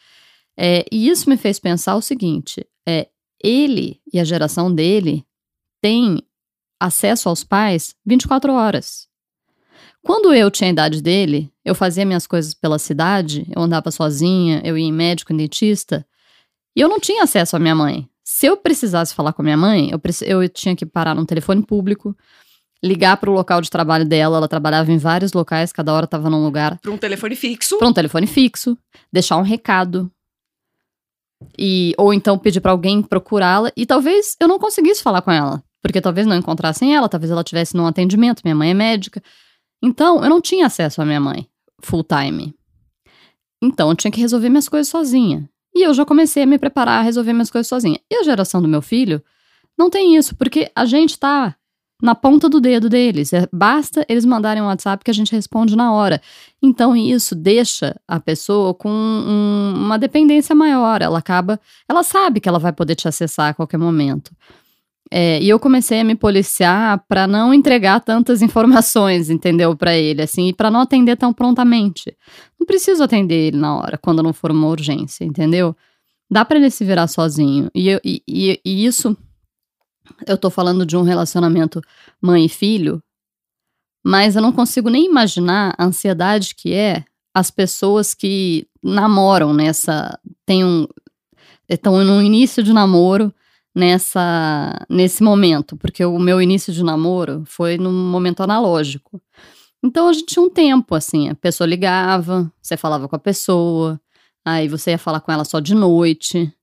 É, 0.55 0.85
e 0.91 1.09
isso 1.09 1.27
me 1.27 1.35
fez 1.35 1.59
pensar 1.59 1.95
o 1.95 2.01
seguinte: 2.01 2.63
é, 2.87 3.07
ele 3.43 3.99
e 4.13 4.19
a 4.19 4.23
geração 4.23 4.71
dele 4.73 5.25
têm 5.81 6.21
acesso 6.79 7.29
aos 7.29 7.43
pais 7.43 7.95
24 8.05 8.53
horas. 8.53 9.07
Quando 10.03 10.33
eu 10.33 10.51
tinha 10.51 10.69
a 10.69 10.71
idade 10.71 11.01
dele, 11.01 11.51
eu 11.63 11.73
fazia 11.73 12.05
minhas 12.05 12.27
coisas 12.27 12.53
pela 12.53 12.77
cidade, 12.77 13.47
eu 13.55 13.61
andava 13.61 13.89
sozinha, 13.89 14.61
eu 14.63 14.77
ia 14.77 14.85
em 14.85 14.91
médico, 14.91 15.31
em 15.31 15.37
dentista, 15.37 16.05
e 16.75 16.81
eu 16.81 16.89
não 16.89 16.99
tinha 16.99 17.23
acesso 17.23 17.55
à 17.55 17.59
minha 17.59 17.73
mãe. 17.73 18.09
Se 18.23 18.45
eu 18.45 18.57
precisasse 18.57 19.15
falar 19.15 19.31
com 19.31 19.41
a 19.41 19.45
minha 19.45 19.57
mãe, 19.57 19.89
eu, 19.91 20.01
eu 20.25 20.49
tinha 20.49 20.75
que 20.75 20.85
parar 20.85 21.15
num 21.15 21.25
telefone 21.25 21.61
público, 21.65 22.15
ligar 22.83 23.15
para 23.17 23.29
o 23.29 23.33
local 23.33 23.61
de 23.61 23.69
trabalho 23.69 24.05
dela. 24.05 24.37
Ela 24.37 24.47
trabalhava 24.47 24.91
em 24.91 24.97
vários 24.97 25.31
locais, 25.31 25.71
cada 25.71 25.93
hora 25.93 26.05
estava 26.05 26.29
num 26.29 26.43
lugar. 26.43 26.77
Para 26.79 26.91
um 26.91 26.97
telefone 26.97 27.35
fixo. 27.35 27.77
Para 27.77 27.87
um 27.87 27.93
telefone 27.93 28.27
fixo, 28.27 28.77
deixar 29.11 29.37
um 29.37 29.41
recado. 29.41 30.11
E, 31.57 31.93
ou 31.97 32.13
então 32.13 32.37
pedir 32.37 32.59
para 32.59 32.71
alguém 32.71 33.01
procurá-la. 33.01 33.71
E 33.75 33.85
talvez 33.85 34.35
eu 34.39 34.47
não 34.47 34.59
conseguisse 34.59 35.01
falar 35.01 35.21
com 35.21 35.31
ela. 35.31 35.63
Porque 35.81 36.01
talvez 36.01 36.25
não 36.25 36.35
encontrassem 36.35 36.95
ela, 36.95 37.09
talvez 37.09 37.29
ela 37.29 37.41
estivesse 37.41 37.75
num 37.75 37.85
atendimento. 37.85 38.41
Minha 38.43 38.55
mãe 38.55 38.71
é 38.71 38.73
médica. 38.73 39.21
Então, 39.83 40.23
eu 40.23 40.29
não 40.29 40.39
tinha 40.39 40.65
acesso 40.65 41.01
à 41.01 41.05
minha 41.05 41.19
mãe 41.19 41.45
full 41.81 42.05
time. 42.05 42.55
Então, 43.61 43.89
eu 43.89 43.95
tinha 43.95 44.11
que 44.11 44.21
resolver 44.21 44.47
minhas 44.47 44.69
coisas 44.69 44.87
sozinha. 44.87 45.49
E 45.75 45.83
eu 45.85 45.93
já 45.93 46.05
comecei 46.05 46.43
a 46.43 46.47
me 46.47 46.57
preparar 46.57 46.99
a 46.99 47.01
resolver 47.01 47.33
minhas 47.33 47.51
coisas 47.51 47.67
sozinha. 47.67 47.99
E 48.09 48.15
a 48.15 48.23
geração 48.23 48.61
do 48.61 48.67
meu 48.67 48.81
filho 48.81 49.21
não 49.77 49.89
tem 49.89 50.15
isso, 50.15 50.35
porque 50.37 50.71
a 50.73 50.85
gente 50.85 51.19
tá 51.19 51.55
na 52.01 52.15
ponta 52.15 52.47
do 52.47 52.61
dedo 52.61 52.87
deles. 52.87 53.33
É, 53.33 53.47
basta 53.51 54.05
eles 54.07 54.23
mandarem 54.23 54.63
um 54.63 54.67
WhatsApp 54.67 55.03
que 55.03 55.11
a 55.11 55.13
gente 55.13 55.31
responde 55.33 55.75
na 55.75 55.91
hora. 55.91 56.21
Então, 56.61 56.95
isso 56.95 57.35
deixa 57.35 57.99
a 58.07 58.19
pessoa 58.21 58.73
com 58.73 58.89
um, 58.89 59.73
uma 59.75 59.99
dependência 59.99 60.55
maior. 60.55 61.01
Ela 61.01 61.19
acaba. 61.19 61.59
Ela 61.89 62.03
sabe 62.03 62.39
que 62.39 62.47
ela 62.47 62.59
vai 62.59 62.71
poder 62.71 62.95
te 62.95 63.07
acessar 63.07 63.49
a 63.49 63.53
qualquer 63.53 63.77
momento. 63.77 64.31
É, 65.15 65.39
e 65.39 65.47
eu 65.47 65.59
comecei 65.59 65.99
a 65.99 66.03
me 66.03 66.15
policiar 66.15 67.05
para 67.07 67.27
não 67.27 67.53
entregar 67.53 67.99
tantas 67.99 68.41
informações, 68.41 69.29
entendeu, 69.29 69.77
para 69.77 69.95
ele, 69.95 70.23
assim, 70.23 70.47
e 70.47 70.53
para 70.53 70.71
não 70.71 70.79
atender 70.79 71.15
tão 71.15 71.31
prontamente. 71.31 72.17
Não 72.59 72.65
preciso 72.65 73.03
atender 73.03 73.35
ele 73.49 73.57
na 73.57 73.77
hora, 73.77 73.95
quando 73.95 74.23
não 74.23 74.33
for 74.33 74.49
uma 74.49 74.65
urgência, 74.65 75.23
entendeu? 75.23 75.75
Dá 76.31 76.43
para 76.43 76.57
ele 76.57 76.71
se 76.71 76.83
virar 76.83 77.05
sozinho. 77.05 77.69
E, 77.75 77.89
eu, 77.89 77.99
e, 78.03 78.23
e, 78.27 78.59
e 78.65 78.85
isso, 78.87 79.15
eu 80.25 80.35
tô 80.35 80.49
falando 80.49 80.83
de 80.83 80.97
um 80.97 81.03
relacionamento 81.03 81.79
mãe 82.19 82.45
e 82.45 82.49
filho, 82.49 82.99
mas 84.03 84.35
eu 84.35 84.41
não 84.41 84.51
consigo 84.51 84.89
nem 84.89 85.05
imaginar 85.05 85.75
a 85.77 85.85
ansiedade 85.85 86.55
que 86.55 86.73
é 86.73 87.05
as 87.35 87.51
pessoas 87.51 88.15
que 88.15 88.65
namoram 88.81 89.53
nessa. 89.53 90.19
Tem 90.43 90.65
um. 90.65 90.87
Estão 91.69 92.03
no 92.03 92.19
início 92.19 92.63
de 92.63 92.73
namoro 92.73 93.31
nessa 93.75 94.85
nesse 94.89 95.23
momento, 95.23 95.75
porque 95.77 96.05
o 96.05 96.19
meu 96.19 96.41
início 96.41 96.71
de 96.71 96.83
namoro 96.83 97.43
foi 97.45 97.77
num 97.77 97.91
momento 97.91 98.43
analógico. 98.43 99.21
Então 99.83 100.07
a 100.07 100.13
gente 100.13 100.27
tinha 100.27 100.43
um 100.43 100.49
tempo 100.49 100.95
assim, 100.95 101.29
a 101.29 101.35
pessoa 101.35 101.67
ligava, 101.67 102.51
você 102.61 102.77
falava 102.77 103.07
com 103.07 103.15
a 103.15 103.19
pessoa, 103.19 103.99
aí 104.45 104.67
você 104.67 104.91
ia 104.91 104.97
falar 104.97 105.19
com 105.19 105.31
ela 105.31 105.43
só 105.43 105.59
de 105.59 105.75
noite. 105.75 106.53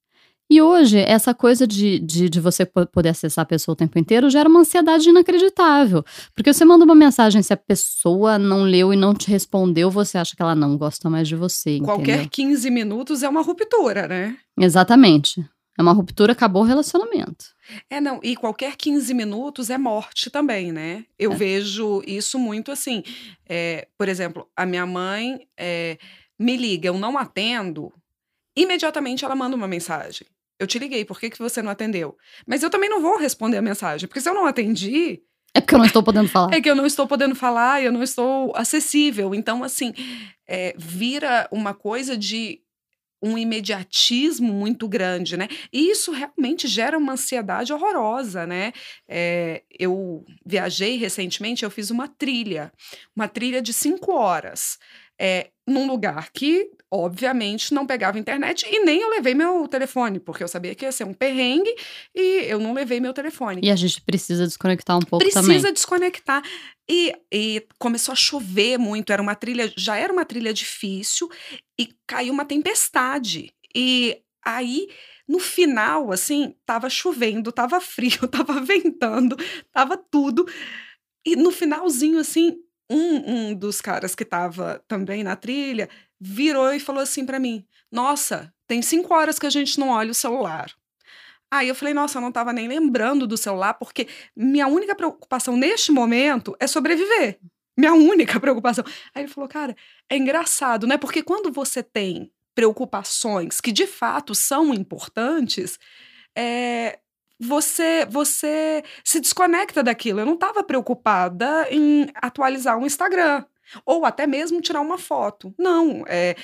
E 0.53 0.61
hoje, 0.61 0.99
essa 0.99 1.33
coisa 1.33 1.65
de, 1.65 2.01
de, 2.01 2.29
de, 2.29 2.41
você 2.41 2.67
poder 2.67 3.11
acessar 3.11 3.45
a 3.45 3.47
pessoa 3.47 3.73
o 3.75 3.77
tempo 3.77 3.97
inteiro 4.01 4.29
gera 4.29 4.49
uma 4.49 4.59
ansiedade 4.59 5.09
inacreditável. 5.09 6.05
Porque 6.35 6.53
você 6.53 6.65
manda 6.65 6.85
uma 6.85 6.95
mensagem, 6.95 7.41
se 7.41 7.53
a 7.53 7.57
pessoa 7.57 8.37
não 8.37 8.65
leu 8.65 8.93
e 8.93 8.97
não 8.97 9.15
te 9.15 9.31
respondeu, 9.31 9.93
você 9.93 10.19
acha 10.19 10.35
que 10.35 10.43
ela 10.43 10.57
não 10.57 10.77
gosta 10.77 11.09
mais 11.09 11.29
de 11.29 11.37
você. 11.37 11.79
Qualquer 11.79 12.15
entendeu? 12.15 12.31
15 12.33 12.69
minutos 12.69 13.23
é 13.23 13.29
uma 13.29 13.43
ruptura, 13.43 14.09
né? 14.09 14.37
Exatamente. 14.59 15.41
É 15.81 15.83
uma 15.83 15.95
ruptura, 15.95 16.33
acabou 16.33 16.61
o 16.61 16.67
relacionamento. 16.67 17.55
É, 17.89 18.03
não, 18.03 18.21
e 18.23 18.37
qualquer 18.37 18.77
15 18.77 19.15
minutos 19.15 19.71
é 19.71 19.79
morte 19.79 20.29
também, 20.29 20.71
né? 20.71 21.07
Eu 21.19 21.33
é. 21.33 21.35
vejo 21.35 22.03
isso 22.07 22.39
muito 22.39 22.71
assim. 22.71 23.03
É, 23.49 23.89
por 23.97 24.07
exemplo, 24.07 24.47
a 24.55 24.67
minha 24.67 24.85
mãe 24.85 25.49
é, 25.57 25.97
me 26.39 26.55
liga, 26.59 26.89
eu 26.89 26.99
não 26.99 27.17
atendo, 27.17 27.91
imediatamente 28.55 29.25
ela 29.25 29.35
manda 29.35 29.57
uma 29.57 29.67
mensagem. 29.67 30.27
Eu 30.59 30.67
te 30.67 30.79
liguei, 30.79 31.03
por 31.03 31.19
que, 31.19 31.31
que 31.31 31.39
você 31.39 31.63
não 31.63 31.71
atendeu? 31.71 32.15
Mas 32.47 32.63
eu 32.63 32.69
também 32.69 32.91
não 32.91 33.01
vou 33.01 33.17
responder 33.17 33.57
a 33.57 33.63
mensagem, 33.63 34.07
porque 34.07 34.21
se 34.21 34.29
eu 34.29 34.35
não 34.35 34.45
atendi. 34.45 35.23
É 35.55 35.63
porque 35.63 35.75
eu 35.75 35.79
não 35.79 35.87
estou 35.87 36.03
podendo 36.03 36.29
falar. 36.29 36.53
é 36.53 36.61
que 36.61 36.69
eu 36.69 36.77
não 36.77 36.85
estou 36.85 37.07
podendo 37.07 37.35
falar, 37.35 37.83
eu 37.83 37.91
não 37.91 38.03
estou 38.03 38.53
acessível. 38.55 39.35
Então, 39.35 39.65
assim, 39.65 39.95
é, 40.47 40.75
vira 40.77 41.49
uma 41.51 41.73
coisa 41.73 42.19
de 42.19 42.61
um 43.23 43.37
imediatismo 43.37 44.53
muito 44.53 44.89
grande, 44.89 45.37
né? 45.37 45.49
E 45.73 45.91
isso 45.91 46.13
realmente 46.13 46.67
gera 46.67 46.97
uma 46.97 47.13
ansiedade 47.13 47.73
horrorosa, 47.73 48.47
né? 48.47 48.73
É, 49.09 49.63
eu 49.79 50.25
viajei 50.45 50.97
recentemente, 50.97 51.65
eu 51.65 51.71
fiz 51.71 51.91
uma 51.91 52.09
trilha, 52.09 52.73
uma 53.15 53.29
trilha 53.29 53.61
de 53.61 53.73
cinco 53.73 54.13
horas 54.13 54.79
é, 55.21 55.51
num 55.67 55.87
lugar 55.87 56.31
que, 56.33 56.71
obviamente, 56.91 57.73
não 57.73 57.87
pegava 57.87 58.19
internet 58.19 58.67
e 58.69 58.85
nem 58.85 59.01
eu 59.01 59.11
levei 59.11 59.35
meu 59.35 59.69
telefone, 59.69 60.19
porque 60.19 60.43
eu 60.43 60.49
sabia 60.49 60.75
que 60.75 60.85
ia 60.85 60.91
ser 60.91 61.05
um 61.05 61.15
perrengue 61.15 61.73
e 62.15 62.45
eu 62.49 62.59
não 62.59 62.73
levei 62.73 62.99
meu 62.99 63.13
telefone. 63.13 63.61
E 63.63 63.71
a 63.71 63.77
gente 63.77 64.01
precisa 64.01 64.47
desconectar 64.47 64.97
um 64.97 65.01
pouco 65.01 65.25
precisa 65.25 65.41
também. 65.41 65.57
Precisa 65.57 65.73
desconectar. 65.73 66.43
E, 66.89 67.15
e 67.33 67.67
começou 67.79 68.13
a 68.13 68.17
chover 68.17 68.77
muito, 68.79 69.13
era 69.13 69.23
uma 69.23 69.37
trilha, 69.37 69.73
já 69.77 69.97
era 69.97 70.13
uma 70.13 70.25
trilha 70.25 70.53
difícil 70.53 71.31
e 71.79 71.91
caiu 72.07 72.33
uma 72.33 72.45
tempestade. 72.45 73.55
E 73.75 74.21
aí 74.45 74.89
no 75.29 75.39
final, 75.39 76.11
assim, 76.11 76.57
tava 76.67 76.91
chovendo, 76.91 77.53
tava 77.53 77.79
frio, 77.81 78.27
tava 78.27 78.61
ventando, 78.61 79.37
tava 79.73 79.97
tudo. 79.97 80.45
E 81.25 81.37
no 81.37 81.53
finalzinho, 81.53 82.19
assim, 82.19 82.59
um, 82.91 83.51
um 83.51 83.55
dos 83.55 83.81
caras 83.81 84.17
que 84.17 84.25
estava 84.25 84.83
também 84.89 85.23
na 85.23 85.37
trilha 85.37 85.89
virou 86.21 86.73
e 86.73 86.81
falou 86.81 87.03
assim 87.03 87.25
para 87.25 87.39
mim: 87.39 87.67
Nossa, 87.91 88.53
tem 88.67 88.83
cinco 88.83 89.15
horas 89.15 89.39
que 89.39 89.47
a 89.47 89.51
gente 89.51 89.81
não 89.81 89.89
olha 89.89 90.11
o 90.11 90.15
celular. 90.15 90.73
Aí 91.51 91.69
eu 91.69 91.75
falei, 91.75 91.93
nossa, 91.93 92.19
eu 92.19 92.21
não 92.21 92.29
estava 92.29 92.53
nem 92.53 92.69
lembrando 92.69 93.27
do 93.27 93.37
celular, 93.37 93.75
porque 93.75 94.07
minha 94.37 94.69
única 94.69 94.95
preocupação 94.95 95.57
neste 95.57 95.91
momento 95.91 96.57
é 96.61 96.67
sobreviver. 96.69 97.41
Minha 97.77 97.93
única 97.95 98.39
preocupação. 98.39 98.85
Aí 99.13 99.25
ele 99.25 99.33
falou, 99.33 99.49
cara, 99.49 99.77
é 100.09 100.17
engraçado, 100.17 100.87
né? 100.87 100.97
Porque 100.97 101.23
quando 101.23 101.51
você 101.51 101.83
tem 101.83 102.31
preocupações 102.55 103.61
que 103.61 103.73
de 103.73 103.87
fato 103.87 104.35
são 104.35 104.73
importantes, 104.73 105.79
é, 106.37 107.01
você 107.41 108.07
você 108.09 108.85
se 109.05 109.19
desconecta 109.19 109.83
daquilo. 109.83 110.21
Eu 110.21 110.27
não 110.27 110.35
estava 110.35 110.63
preocupada 110.63 111.67
em 111.71 112.09
atualizar 112.15 112.79
um 112.79 112.87
Instagram 112.87 113.45
ou 113.85 114.05
até 114.05 114.27
mesmo 114.27 114.61
tirar 114.61 114.81
uma 114.81 114.99
foto. 114.99 115.55
Não, 115.59 116.05
é, 116.07 116.37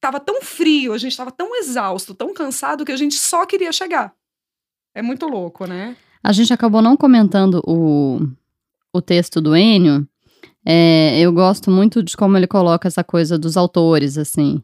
tava 0.00 0.20
tão 0.20 0.40
frio, 0.42 0.92
a 0.92 0.98
gente 0.98 1.12
estava 1.12 1.30
tão 1.30 1.54
exausto, 1.56 2.14
tão 2.14 2.32
cansado 2.32 2.84
que 2.84 2.92
a 2.92 2.96
gente 2.96 3.14
só 3.14 3.44
queria 3.46 3.72
chegar. 3.72 4.12
É 4.94 5.02
muito 5.02 5.26
louco, 5.26 5.66
né? 5.66 5.96
A 6.22 6.32
gente 6.32 6.52
acabou 6.52 6.82
não 6.82 6.96
comentando 6.96 7.62
o, 7.66 8.20
o 8.92 9.00
texto 9.00 9.40
do 9.40 9.56
Enio. 9.56 10.06
É, 10.64 11.18
eu 11.18 11.32
gosto 11.32 11.70
muito 11.70 12.02
de 12.02 12.16
como 12.16 12.36
ele 12.36 12.46
coloca 12.46 12.88
essa 12.88 13.04
coisa 13.04 13.38
dos 13.38 13.56
autores, 13.56 14.18
assim. 14.18 14.62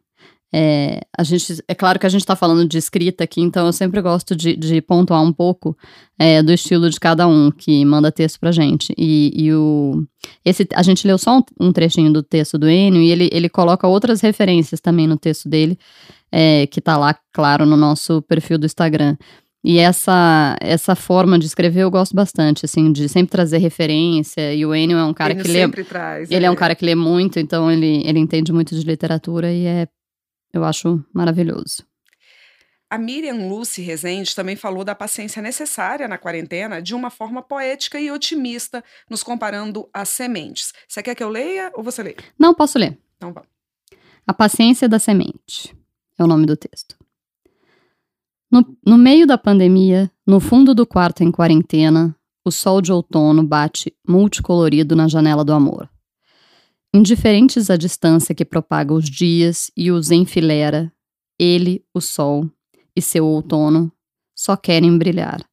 É, 0.57 1.01
a 1.19 1.25
gente, 1.25 1.61
é 1.67 1.75
claro 1.75 1.99
que 1.99 2.07
a 2.07 2.09
gente 2.09 2.21
está 2.21 2.37
falando 2.37 2.69
de 2.69 2.79
escrita 2.79 3.25
aqui, 3.25 3.41
então 3.41 3.67
eu 3.67 3.73
sempre 3.73 4.01
gosto 4.01 4.37
de, 4.37 4.55
de 4.55 4.81
pontuar 4.81 5.21
um 5.21 5.33
pouco 5.33 5.77
é, 6.17 6.45
do 6.45 6.53
estilo 6.53 6.89
de 6.89 7.01
cada 7.01 7.27
um 7.27 7.51
que 7.51 7.85
manda 7.85 8.13
texto 8.13 8.39
pra 8.39 8.53
gente. 8.53 8.95
E, 8.97 9.33
e 9.35 9.53
o, 9.53 10.07
esse, 10.45 10.65
a 10.73 10.83
gente 10.85 11.09
leu 11.09 11.19
só 11.19 11.39
um, 11.39 11.43
um, 11.61 11.73
trechinho 11.73 12.13
do 12.13 12.23
texto 12.23 12.57
do 12.57 12.71
Enio 12.71 13.03
e 13.03 13.11
ele, 13.11 13.29
ele 13.33 13.49
coloca 13.49 13.89
outras 13.89 14.21
referências 14.21 14.81
também 14.81 15.09
no 15.09 15.17
texto 15.17 15.49
dele, 15.49 15.77
é, 16.31 16.69
que 16.69 16.81
tá 16.81 16.97
lá, 16.97 17.17
claro, 17.33 17.67
no 17.67 17.77
nosso 17.77 18.23
perfil 18.23 18.57
do 18.57 18.65
Instagram. 18.65 19.17
E 19.65 19.81
essa, 19.81 20.57
essa 20.61 20.95
forma 20.95 21.37
de 21.37 21.47
escrever 21.47 21.81
eu 21.81 21.91
gosto 21.91 22.15
bastante, 22.15 22.65
assim, 22.65 22.93
de 22.93 23.09
sempre 23.09 23.33
trazer 23.33 23.59
referência. 23.59 24.55
E 24.55 24.65
o 24.65 24.73
Enio 24.73 24.99
é 24.99 25.05
um 25.05 25.15
cara 25.15 25.33
Enio 25.33 25.45
que 25.45 25.51
lê. 25.51 25.85
Traz. 25.85 26.31
Ele 26.31 26.45
é. 26.45 26.49
é 26.49 26.51
um 26.51 26.55
cara 26.55 26.77
que 26.77 26.85
lê 26.85 26.95
muito, 26.95 27.41
então 27.41 27.69
ele, 27.69 28.03
ele 28.05 28.21
entende 28.21 28.53
muito 28.53 28.79
de 28.79 28.87
literatura 28.87 29.53
e 29.53 29.67
é 29.67 29.89
eu 30.55 30.65
acho 30.65 31.05
maravilhoso. 31.13 31.85
A 32.89 32.97
Miriam 32.97 33.49
Lucy 33.49 33.83
Rezende 33.83 34.37
também 34.37 34.55
falou 34.55 34.85
da 34.85 34.95
paciência 34.95 35.43
necessária 35.43 36.07
na 36.07 36.17
quarentena 36.17 36.81
de 36.81 36.95
uma 36.95 37.11
forma 37.11 37.43
poética 37.43 37.99
e 37.99 38.11
otimista, 38.11 38.85
nos 39.11 39.23
comparando 39.23 39.89
às 39.93 40.11
sementes. 40.11 40.73
Você 40.87 41.03
quer 41.03 41.15
que 41.15 41.25
eu 41.25 41.29
leia 41.29 41.73
ou 41.75 41.83
você 41.83 42.03
lê? 42.03 42.15
Não, 42.39 42.55
posso 42.55 42.79
ler. 42.79 42.97
Então 43.17 43.33
vamos. 43.33 43.49
A 44.27 44.33
paciência 44.33 44.89
da 44.89 44.99
semente 44.99 45.75
é 46.19 46.23
o 46.23 46.27
nome 46.27 46.47
do 46.47 46.57
texto. 46.57 46.97
No, 48.51 48.65
no 48.87 48.97
meio 48.97 49.27
da 49.27 49.37
pandemia, 49.37 50.09
no 50.25 50.39
fundo 50.39 50.73
do 50.73 50.87
quarto 50.87 51.25
em 51.25 51.33
quarentena, 51.33 52.17
o 52.45 52.53
sol 52.53 52.81
de 52.81 52.93
outono 52.93 53.43
bate 53.43 53.93
multicolorido 54.07 54.95
na 54.95 55.09
janela 55.09 55.45
do 55.45 55.53
amor. 55.53 55.91
Indiferentes 56.97 57.71
à 57.71 57.77
distância 57.77 58.33
que 58.37 58.45
propaga 58.45 58.95
os 58.95 59.11
dias 59.11 59.69
e 59.77 59.91
os 59.91 60.13
enfilera, 60.13 60.93
ele, 61.37 61.85
o 61.93 62.01
sol, 62.01 62.49
e 62.95 63.03
seu 63.03 63.27
outono 63.27 63.91
só 64.33 64.57
querem 64.57 64.97
brilhar. 64.97 65.45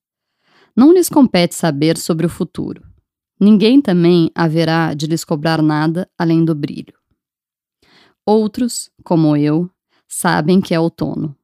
Não 0.75 0.93
lhes 0.93 1.09
compete 1.09 1.55
saber 1.55 1.97
sobre 1.97 2.27
o 2.27 2.29
futuro. 2.29 2.83
Ninguém 3.39 3.81
também 3.81 4.29
haverá 4.35 4.93
de 4.93 5.07
lhes 5.07 5.23
cobrar 5.23 5.63
nada 5.63 6.07
além 6.15 6.45
do 6.45 6.53
brilho. 6.53 6.93
Outros, 8.23 8.91
como 9.03 9.35
eu, 9.35 9.67
sabem 10.07 10.61
que 10.61 10.75
é 10.75 10.79
outono, 10.79 11.35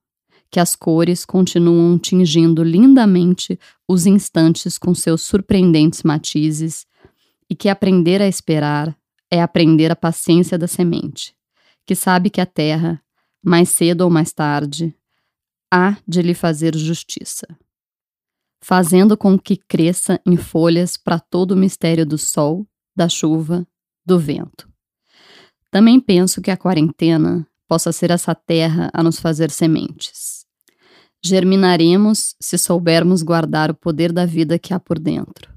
que 0.52 0.60
as 0.60 0.76
cores 0.76 1.26
continuam 1.26 1.98
tingindo 1.98 2.62
lindamente 2.62 3.60
os 3.88 4.06
instantes 4.06 4.78
com 4.78 4.94
seus 4.94 5.24
surpreendentes 5.24 6.04
matizes 6.04 6.86
e 7.50 7.56
que 7.56 7.68
aprender 7.68 8.22
a 8.22 8.28
esperar 8.28 8.96
é 9.32 9.42
aprender 9.42 9.92
a 9.92 9.96
paciência 9.96 10.58
da 10.58 10.68
semente, 10.68 11.36
que 11.86 11.96
sabe 11.96 12.30
que 12.30 12.42
a 12.42 12.46
terra, 12.46 13.02
mais 13.44 13.70
cedo 13.70 14.02
ou 14.02 14.10
mais 14.10 14.34
tarde, 14.34 14.96
há 15.72 15.98
de 16.08 16.22
lhe 16.22 16.34
fazer 16.34 16.76
justiça, 16.76 17.48
fazendo 18.62 19.18
com 19.18 19.38
que 19.38 19.58
cresça 19.58 20.20
em 20.26 20.38
folhas 20.38 20.98
para 20.98 21.20
todo 21.20 21.52
o 21.52 21.58
mistério 21.58 22.06
do 22.06 22.18
sol, 22.18 22.68
da 22.96 23.08
chuva, 23.08 23.68
do 24.06 24.18
vento. 24.18 24.70
Também 25.70 26.00
penso 26.00 26.42
que 26.42 26.52
a 26.52 26.58
quarentena 26.58 27.46
possa 27.68 27.92
ser 27.92 28.12
essa 28.12 28.34
terra 28.34 28.90
a 28.94 29.04
nos 29.04 29.20
fazer 29.20 29.52
sementes. 29.52 30.46
Germinaremos 31.24 32.36
se 32.40 32.58
soubermos 32.58 33.22
guardar 33.22 33.70
o 33.70 33.76
poder 33.76 34.14
da 34.14 34.26
vida 34.26 34.58
que 34.58 34.74
há 34.74 34.80
por 34.80 34.98
dentro, 34.98 35.54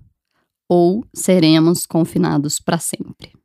ou 0.68 1.06
seremos 1.14 1.86
confinados 1.86 2.58
para 2.58 2.78
sempre. 2.78 3.39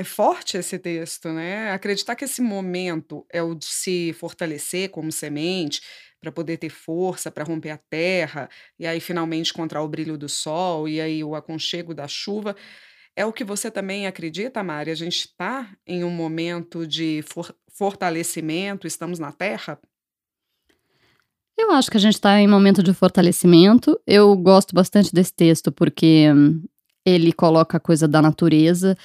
É 0.00 0.04
forte 0.04 0.56
esse 0.56 0.78
texto, 0.78 1.28
né? 1.28 1.72
Acreditar 1.72 2.16
que 2.16 2.24
esse 2.24 2.40
momento 2.40 3.26
é 3.30 3.42
o 3.42 3.54
de 3.54 3.66
se 3.66 4.14
fortalecer 4.14 4.88
como 4.88 5.12
semente, 5.12 5.82
para 6.18 6.32
poder 6.32 6.56
ter 6.56 6.70
força 6.70 7.30
para 7.30 7.44
romper 7.44 7.68
a 7.68 7.76
terra, 7.76 8.48
e 8.78 8.86
aí 8.86 8.98
finalmente 8.98 9.50
encontrar 9.50 9.82
o 9.82 9.88
brilho 9.88 10.16
do 10.16 10.26
sol, 10.26 10.88
e 10.88 11.02
aí 11.02 11.22
o 11.22 11.34
aconchego 11.34 11.92
da 11.92 12.08
chuva. 12.08 12.56
É 13.14 13.26
o 13.26 13.32
que 13.32 13.44
você 13.44 13.70
também 13.70 14.06
acredita, 14.06 14.62
Mari? 14.62 14.90
A 14.90 14.94
gente 14.94 15.18
está 15.18 15.70
em 15.86 16.02
um 16.02 16.10
momento 16.10 16.86
de 16.86 17.22
for 17.28 17.54
fortalecimento, 17.70 18.86
estamos 18.86 19.18
na 19.18 19.32
terra? 19.32 19.78
Eu 21.58 21.72
acho 21.72 21.90
que 21.90 21.98
a 21.98 22.00
gente 22.00 22.14
está 22.14 22.40
em 22.40 22.48
momento 22.48 22.82
de 22.82 22.94
fortalecimento. 22.94 24.00
Eu 24.06 24.34
gosto 24.34 24.74
bastante 24.74 25.12
desse 25.12 25.34
texto 25.34 25.70
porque 25.70 26.24
ele 27.04 27.34
coloca 27.34 27.76
a 27.76 27.80
coisa 27.80 28.08
da 28.08 28.22
natureza 28.22 28.96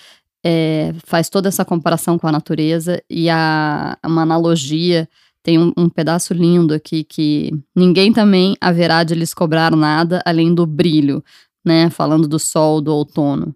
é, 0.48 0.94
faz 1.04 1.28
toda 1.28 1.48
essa 1.48 1.66
comparação 1.66 2.20
com 2.20 2.28
a 2.28 2.32
natureza 2.32 3.02
e 3.10 3.28
a, 3.32 3.98
uma 4.06 4.22
analogia. 4.22 5.10
Tem 5.42 5.58
um, 5.58 5.74
um, 5.76 5.90
pedaço 5.90 6.36
lindo 6.36 6.72
aqui 6.72 7.04
que 7.04 7.52
ninguém 7.76 8.14
também 8.14 8.56
haverá 8.62 9.04
de 9.04 9.16
lhes 9.16 9.34
cobrar 9.34 9.76
nada 9.76 10.22
além 10.24 10.54
do 10.54 10.68
brilho, 10.68 11.24
né? 11.66 11.90
Falando 11.90 12.28
do 12.28 12.38
sol, 12.38 12.80
do 12.80 12.94
outono. 12.94 13.56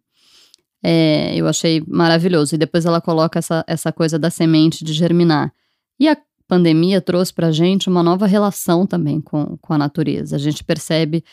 É, 0.83 1.35
eu 1.35 1.47
achei 1.47 1.83
maravilhoso. 1.87 2.55
E 2.55 2.57
depois 2.57 2.85
ela 2.87 2.99
coloca 2.99 3.37
essa, 3.37 3.63
essa 3.67 3.91
coisa 3.91 4.17
da 4.17 4.31
semente 4.31 4.83
de 4.83 4.93
germinar. 4.93 5.53
E 5.99 6.07
a 6.09 6.17
pandemia 6.47 7.01
trouxe 7.01 7.31
para 7.31 7.51
gente 7.51 7.87
uma 7.87 8.01
nova 8.01 8.25
relação 8.25 8.87
também 8.87 9.21
com, 9.21 9.57
com 9.61 9.73
a 9.73 9.77
natureza. 9.77 10.35
A 10.35 10.39
gente 10.39 10.63
percebe 10.63 11.23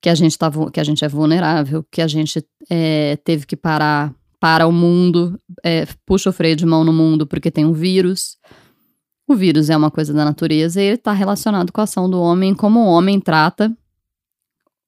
que 0.00 0.08
a 0.08 0.14
gente, 0.14 0.38
tá, 0.38 0.50
que 0.72 0.80
a 0.80 0.84
gente 0.84 1.04
é 1.04 1.08
vulnerável, 1.08 1.84
que 1.90 2.00
a 2.00 2.06
gente 2.06 2.42
é, 2.70 3.16
teve 3.16 3.44
que 3.44 3.56
parar 3.56 4.14
para 4.44 4.66
o 4.66 4.72
mundo, 4.72 5.40
é, 5.64 5.86
puxa 6.04 6.28
o 6.28 6.32
freio 6.32 6.54
de 6.54 6.66
mão 6.66 6.84
no 6.84 6.92
mundo 6.92 7.26
porque 7.26 7.50
tem 7.50 7.64
um 7.64 7.72
vírus. 7.72 8.36
O 9.26 9.34
vírus 9.34 9.70
é 9.70 9.76
uma 9.76 9.90
coisa 9.90 10.12
da 10.12 10.22
natureza 10.22 10.82
e 10.82 10.84
ele 10.84 10.96
está 10.96 11.14
relacionado 11.14 11.72
com 11.72 11.80
a 11.80 11.84
ação 11.84 12.10
do 12.10 12.20
homem, 12.20 12.54
como 12.54 12.80
o 12.80 12.86
homem 12.86 13.18
trata 13.18 13.74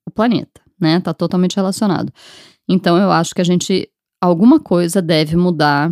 o 0.06 0.10
planeta, 0.10 0.60
né? 0.78 0.98
Está 0.98 1.14
totalmente 1.14 1.56
relacionado. 1.56 2.12
Então 2.68 2.98
eu 2.98 3.10
acho 3.10 3.34
que 3.34 3.40
a 3.40 3.44
gente, 3.44 3.88
alguma 4.20 4.60
coisa 4.60 5.00
deve 5.00 5.36
mudar 5.36 5.90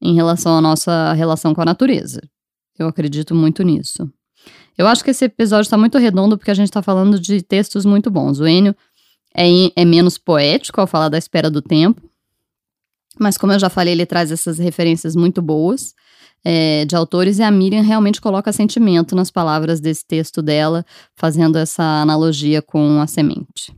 em 0.00 0.14
relação 0.14 0.56
à 0.56 0.60
nossa 0.60 1.14
relação 1.14 1.52
com 1.52 1.62
a 1.62 1.64
natureza. 1.64 2.22
Eu 2.78 2.86
acredito 2.86 3.34
muito 3.34 3.64
nisso. 3.64 4.08
Eu 4.78 4.86
acho 4.86 5.02
que 5.02 5.10
esse 5.10 5.24
episódio 5.24 5.66
está 5.66 5.76
muito 5.76 5.98
redondo 5.98 6.38
porque 6.38 6.52
a 6.52 6.54
gente 6.54 6.68
está 6.68 6.80
falando 6.80 7.18
de 7.18 7.42
textos 7.42 7.84
muito 7.84 8.08
bons. 8.08 8.38
O 8.38 8.46
Enio 8.46 8.76
é, 9.34 9.48
é 9.74 9.84
menos 9.84 10.16
poético 10.16 10.80
ao 10.80 10.86
falar 10.86 11.08
da 11.08 11.18
espera 11.18 11.50
do 11.50 11.60
tempo, 11.60 12.00
mas 13.18 13.38
como 13.38 13.52
eu 13.52 13.58
já 13.58 13.68
falei, 13.68 13.94
ele 13.94 14.06
traz 14.06 14.30
essas 14.30 14.58
referências 14.58 15.14
muito 15.14 15.40
boas 15.40 15.94
é, 16.44 16.84
de 16.84 16.94
autores 16.94 17.38
e 17.38 17.42
a 17.42 17.50
Miriam 17.50 17.82
realmente 17.82 18.20
coloca 18.20 18.52
sentimento 18.52 19.16
nas 19.16 19.30
palavras 19.30 19.80
desse 19.80 20.06
texto 20.06 20.42
dela, 20.42 20.84
fazendo 21.16 21.56
essa 21.56 21.82
analogia 21.82 22.60
com 22.60 23.00
a 23.00 23.06
semente. 23.06 23.74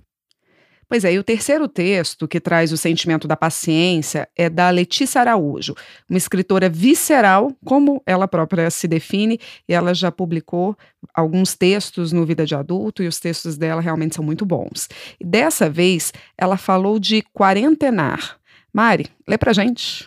Pois 0.89 1.05
é, 1.05 1.15
e 1.15 1.19
o 1.19 1.25
terceiro 1.25 1.67
texto 1.67 2.29
que 2.29 2.41
traz 2.41 2.71
o 2.71 2.77
sentimento 2.77 3.27
da 3.27 3.37
paciência 3.37 4.29
é 4.37 4.49
da 4.49 4.71
Letícia 4.71 5.21
Araújo, 5.21 5.75
uma 6.09 6.17
escritora 6.17 6.69
visceral, 6.69 7.53
como 7.65 8.01
ela 8.07 8.29
própria 8.29 8.71
se 8.71 8.87
define, 8.87 9.41
e 9.69 9.75
ela 9.75 9.93
já 9.93 10.13
publicou 10.13 10.77
alguns 11.13 11.57
textos 11.57 12.13
no 12.13 12.25
Vida 12.25 12.47
de 12.47 12.55
Adulto, 12.55 13.03
e 13.03 13.09
os 13.09 13.19
textos 13.19 13.57
dela 13.57 13.81
realmente 13.81 14.15
são 14.15 14.25
muito 14.25 14.47
bons. 14.47 14.89
E 15.19 15.25
dessa 15.25 15.69
vez, 15.69 16.13
ela 16.39 16.57
falou 16.57 17.01
de 17.01 17.21
quarentenar. 17.35 18.39
Mari, 18.77 19.07
lê 19.27 19.39
pra 19.39 19.55
gente. 19.55 20.07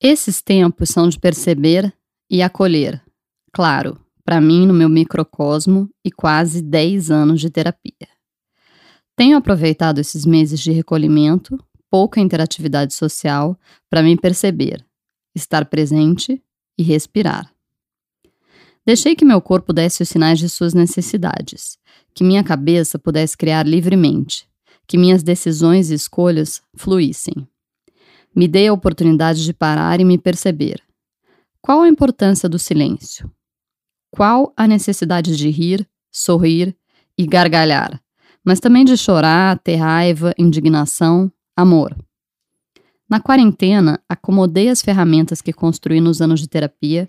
Esses 0.00 0.40
tempos 0.40 0.88
são 0.88 1.06
de 1.06 1.20
perceber 1.20 1.92
e 2.30 2.40
acolher. 2.40 3.04
Claro, 3.52 4.00
para 4.24 4.40
mim, 4.40 4.66
no 4.66 4.72
meu 4.72 4.88
microcosmo 4.88 5.90
e 6.02 6.10
quase 6.10 6.62
10 6.62 7.10
anos 7.10 7.42
de 7.42 7.50
terapia. 7.50 8.08
Tenho 9.14 9.36
aproveitado 9.36 9.98
esses 9.98 10.24
meses 10.24 10.58
de 10.58 10.72
recolhimento, 10.72 11.62
pouca 11.90 12.22
interatividade 12.22 12.94
social, 12.94 13.54
para 13.90 14.02
me 14.02 14.16
perceber, 14.16 14.82
estar 15.34 15.66
presente 15.66 16.42
e 16.78 16.82
respirar. 16.82 17.54
Deixei 18.86 19.14
que 19.14 19.26
meu 19.26 19.42
corpo 19.42 19.74
desse 19.74 20.02
os 20.02 20.08
sinais 20.08 20.38
de 20.38 20.48
suas 20.48 20.72
necessidades, 20.72 21.76
que 22.14 22.24
minha 22.24 22.42
cabeça 22.42 22.98
pudesse 22.98 23.36
criar 23.36 23.66
livremente, 23.66 24.48
que 24.86 24.98
minhas 24.98 25.22
decisões 25.22 25.90
e 25.90 25.94
escolhas 25.94 26.62
fluíssem. 26.76 27.46
Me 28.34 28.48
dei 28.48 28.68
a 28.68 28.72
oportunidade 28.72 29.44
de 29.44 29.52
parar 29.52 30.00
e 30.00 30.04
me 30.04 30.18
perceber. 30.18 30.82
Qual 31.60 31.82
a 31.82 31.88
importância 31.88 32.48
do 32.48 32.58
silêncio? 32.58 33.30
Qual 34.10 34.52
a 34.56 34.66
necessidade 34.66 35.36
de 35.36 35.48
rir, 35.50 35.88
sorrir 36.10 36.76
e 37.16 37.26
gargalhar, 37.26 38.00
mas 38.44 38.60
também 38.60 38.84
de 38.84 38.96
chorar, 38.96 39.58
ter 39.58 39.76
raiva, 39.76 40.34
indignação, 40.38 41.32
amor? 41.56 41.96
Na 43.08 43.20
quarentena, 43.20 44.00
acomodei 44.08 44.68
as 44.68 44.82
ferramentas 44.82 45.40
que 45.40 45.52
construí 45.52 46.00
nos 46.00 46.20
anos 46.20 46.40
de 46.40 46.48
terapia, 46.48 47.08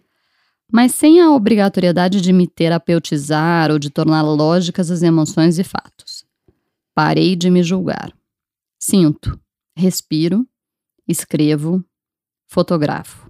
mas 0.72 0.94
sem 0.94 1.22
a 1.22 1.32
obrigatoriedade 1.32 2.22
de 2.22 2.34
me 2.34 2.48
terapeutizar 2.48 3.72
ou 3.72 3.80
de 3.80 3.90
tornar 3.90 4.22
lógicas 4.22 4.92
as 4.92 5.04
emoções 5.04 5.58
e 5.58 5.64
fatos. 5.64 6.05
Parei 6.96 7.36
de 7.36 7.52
me 7.52 7.62
julgar. 7.62 8.12
Sinto, 8.80 9.40
respiro 9.78 10.48
escrevo, 11.08 11.84
fotografo. 12.48 13.30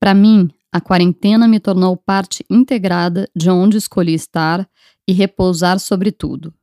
Para 0.00 0.14
mim, 0.14 0.48
a 0.72 0.80
quarentena 0.80 1.48
me 1.48 1.58
tornou 1.58 1.96
parte 1.96 2.44
integrada 2.48 3.28
de 3.34 3.50
onde 3.50 3.76
escolhi 3.76 4.14
estar 4.14 4.68
e 5.06 5.12
repousar 5.12 5.78
sobre 5.78 6.12
tudo, 6.12 6.54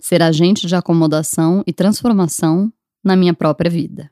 ser 0.00 0.22
agente 0.22 0.66
de 0.66 0.74
acomodação 0.74 1.62
e 1.66 1.72
transformação 1.72 2.72
na 3.04 3.16
minha 3.16 3.34
própria 3.34 3.70
vida. 3.70 4.10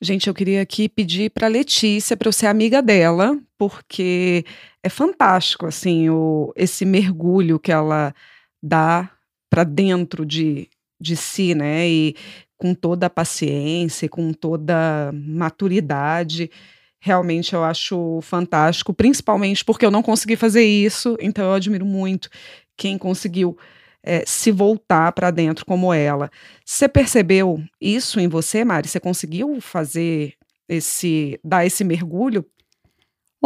Gente, 0.00 0.28
eu 0.28 0.34
queria 0.34 0.60
aqui 0.60 0.88
pedir 0.88 1.30
para 1.30 1.48
Letícia 1.48 2.16
para 2.16 2.28
eu 2.28 2.32
ser 2.32 2.46
amiga 2.46 2.82
dela, 2.82 3.38
porque 3.56 4.44
é 4.82 4.88
fantástico 4.88 5.66
assim 5.66 6.10
o, 6.10 6.52
esse 6.54 6.84
mergulho 6.84 7.58
que 7.58 7.72
ela 7.72 8.14
dá 8.62 9.10
para 9.54 9.62
dentro 9.62 10.26
de, 10.26 10.68
de 11.00 11.14
si, 11.14 11.54
né? 11.54 11.88
E 11.88 12.16
com 12.56 12.74
toda 12.74 13.06
a 13.06 13.10
paciência, 13.10 14.08
com 14.08 14.32
toda 14.32 15.10
a 15.10 15.12
maturidade. 15.12 16.50
Realmente 16.98 17.54
eu 17.54 17.62
acho 17.62 18.18
fantástico, 18.20 18.92
principalmente 18.92 19.64
porque 19.64 19.86
eu 19.86 19.92
não 19.92 20.02
consegui 20.02 20.34
fazer 20.34 20.64
isso, 20.64 21.16
então 21.20 21.44
eu 21.44 21.52
admiro 21.52 21.86
muito 21.86 22.28
quem 22.76 22.98
conseguiu 22.98 23.56
é, 24.02 24.24
se 24.26 24.50
voltar 24.50 25.12
para 25.12 25.30
dentro 25.30 25.64
como 25.64 25.94
ela. 25.94 26.32
Você 26.64 26.88
percebeu 26.88 27.62
isso 27.80 28.18
em 28.18 28.26
você, 28.26 28.64
Mari? 28.64 28.88
Você 28.88 28.98
conseguiu 28.98 29.60
fazer 29.60 30.34
esse, 30.68 31.38
dar 31.44 31.64
esse 31.64 31.84
mergulho? 31.84 32.44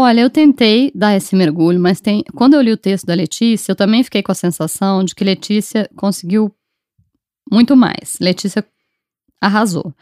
Olha, 0.00 0.20
eu 0.20 0.30
tentei 0.30 0.92
dar 0.94 1.16
esse 1.16 1.34
mergulho, 1.34 1.80
mas 1.80 2.00
tem, 2.00 2.22
quando 2.36 2.54
eu 2.54 2.60
li 2.60 2.70
o 2.70 2.76
texto 2.76 3.04
da 3.04 3.14
Letícia, 3.14 3.72
eu 3.72 3.74
também 3.74 4.04
fiquei 4.04 4.22
com 4.22 4.30
a 4.30 4.34
sensação 4.34 5.02
de 5.02 5.12
que 5.12 5.24
Letícia 5.24 5.90
conseguiu 5.96 6.54
muito 7.50 7.76
mais. 7.76 8.16
Letícia 8.20 8.64
arrasou. 9.40 9.92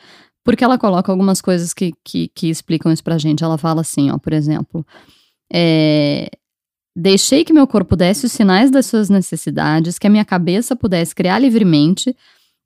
Porque 0.44 0.62
ela 0.62 0.76
coloca 0.76 1.10
algumas 1.10 1.40
coisas 1.40 1.72
que, 1.72 1.94
que, 2.04 2.28
que 2.28 2.50
explicam 2.50 2.92
isso 2.92 3.02
pra 3.02 3.16
gente. 3.16 3.42
Ela 3.42 3.56
fala 3.56 3.80
assim, 3.80 4.10
ó, 4.10 4.18
por 4.18 4.34
exemplo, 4.34 4.86
é, 5.50 6.28
deixei 6.94 7.42
que 7.42 7.54
meu 7.54 7.66
corpo 7.66 7.96
desse 7.96 8.26
os 8.26 8.32
sinais 8.32 8.70
das 8.70 8.84
suas 8.84 9.08
necessidades, 9.08 9.98
que 9.98 10.06
a 10.06 10.10
minha 10.10 10.26
cabeça 10.26 10.76
pudesse 10.76 11.14
criar 11.14 11.38
livremente, 11.38 12.14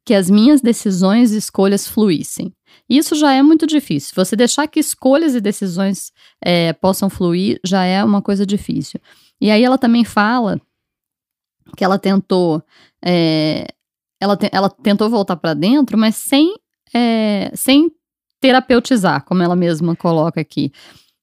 que 0.04 0.14
as 0.14 0.28
minhas 0.28 0.60
decisões 0.60 1.30
e 1.30 1.36
escolhas 1.36 1.86
fluíssem. 1.86 2.52
Isso 2.88 3.14
já 3.14 3.33
é 3.33 3.42
muito 3.42 3.66
difícil. 3.66 4.12
Você 4.14 4.35
deixar 4.35 4.66
que 4.66 4.80
escolhas 4.80 5.35
e 5.35 5.40
decisões 5.40 6.12
é, 6.42 6.72
possam 6.72 7.09
fluir 7.09 7.61
já 7.64 7.85
é 7.85 8.02
uma 8.04 8.20
coisa 8.20 8.44
difícil. 8.44 9.00
E 9.40 9.50
aí 9.50 9.62
ela 9.62 9.78
também 9.78 10.04
fala 10.04 10.61
que 11.76 11.85
ela 11.85 11.98
tentou 11.98 12.62
é, 13.04 13.66
ela, 14.20 14.37
te, 14.37 14.48
ela 14.52 14.68
tentou 14.68 15.09
voltar 15.09 15.37
para 15.37 15.54
dentro, 15.54 15.96
mas 15.96 16.14
sem, 16.16 16.54
é, 16.94 17.50
sem 17.54 17.90
terapeutizar, 18.38 19.24
como 19.24 19.42
ela 19.42 19.56
mesma 19.56 19.96
coloca 19.96 20.40
aqui. 20.40 20.70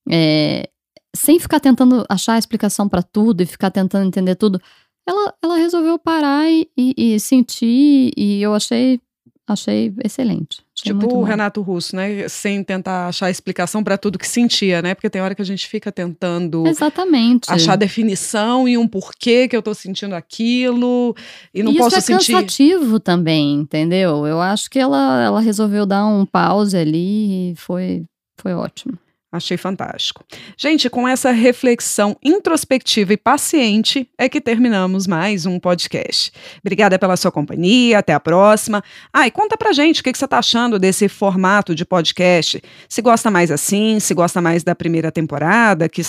É, 0.10 0.68
sem 1.16 1.40
ficar 1.40 1.60
tentando 1.60 2.06
achar 2.10 2.34
a 2.34 2.40
explicação 2.40 2.90
para 2.90 3.04
tudo 3.04 3.42
e 3.42 3.46
ficar 3.46 3.70
tentando 3.70 4.08
entender 4.08 4.36
tudo. 4.36 4.60
Ela, 5.08 5.34
ela 5.42 5.58
resolveu 5.58 5.98
parar 5.98 6.50
e, 6.50 6.70
e, 6.76 7.16
e 7.16 7.20
sentir, 7.20 8.12
e 8.18 8.42
eu 8.42 8.54
achei 8.54 9.00
Achei 9.48 9.94
excelente. 10.04 10.60
Achei 10.78 10.94
tipo 10.94 11.16
o 11.16 11.24
Renato 11.24 11.62
Russo, 11.62 11.96
né? 11.96 12.28
Sem 12.28 12.62
tentar 12.62 13.08
achar 13.08 13.32
explicação 13.32 13.82
para 13.82 13.98
tudo 13.98 14.20
que 14.20 14.28
sentia, 14.28 14.82
né? 14.82 14.94
Porque 14.94 15.10
tem 15.10 15.22
hora 15.22 15.34
que 15.34 15.42
a 15.42 15.46
gente 15.46 15.66
fica 15.68 15.90
tentando 15.90 16.68
Exatamente. 16.68 17.50
achar 17.50 17.78
definição 17.78 18.68
e 18.68 18.78
um 18.78 18.86
porquê 18.86 19.48
que 19.48 19.56
eu 19.56 19.62
tô 19.62 19.74
sentindo 19.74 20.16
aquilo 20.16 21.16
e 21.54 21.64
não 21.64 21.72
Isso 21.72 21.80
posso 21.80 21.96
é 21.96 22.02
sentir. 22.02 22.34
cansativo 22.34 23.00
também, 23.00 23.54
entendeu? 23.56 24.28
Eu 24.28 24.42
acho 24.42 24.70
que 24.70 24.78
ela, 24.78 25.24
ela 25.24 25.40
resolveu 25.40 25.86
dar 25.86 26.06
um 26.06 26.26
pause 26.26 26.76
ali 26.76 27.52
e 27.52 27.56
foi, 27.56 28.04
foi 28.38 28.54
ótimo. 28.54 28.98
Achei 29.30 29.58
fantástico. 29.58 30.24
Gente, 30.58 30.90
com 30.90 31.06
essa 31.06 31.32
reflexão 31.32 32.16
introspectiva 32.24 33.12
e 33.12 33.18
paciente 33.18 34.10
é 34.18 34.30
que 34.30 34.40
terminamos 34.40 35.06
mais 35.06 35.46
um 35.46 35.60
podcast. 35.60 36.32
Obrigada 36.62 36.98
pela 36.98 37.18
sua 37.18 37.30
companhia, 37.30 38.00
até 38.00 38.14
a 38.14 38.22
próxima. 38.22 38.82
Ah, 39.12 39.28
e 39.28 39.32
conta 39.32 39.58
pra 39.58 39.74
gente 39.74 40.00
o 40.00 40.04
que, 40.04 40.14
que 40.14 40.18
você 40.18 40.24
está 40.24 40.40
achando 40.40 40.80
desse 40.80 41.10
formato 41.10 41.76
de 41.76 41.84
podcast. 41.84 42.64
Se 42.88 43.02
gosta 43.02 43.30
mais 43.30 43.52
assim, 43.52 44.00
se 44.00 44.14
gosta 44.14 44.42
mais 44.42 44.64
da 44.64 44.74
primeira 44.74 45.12
temporada, 45.12 45.90
que, 45.90 46.02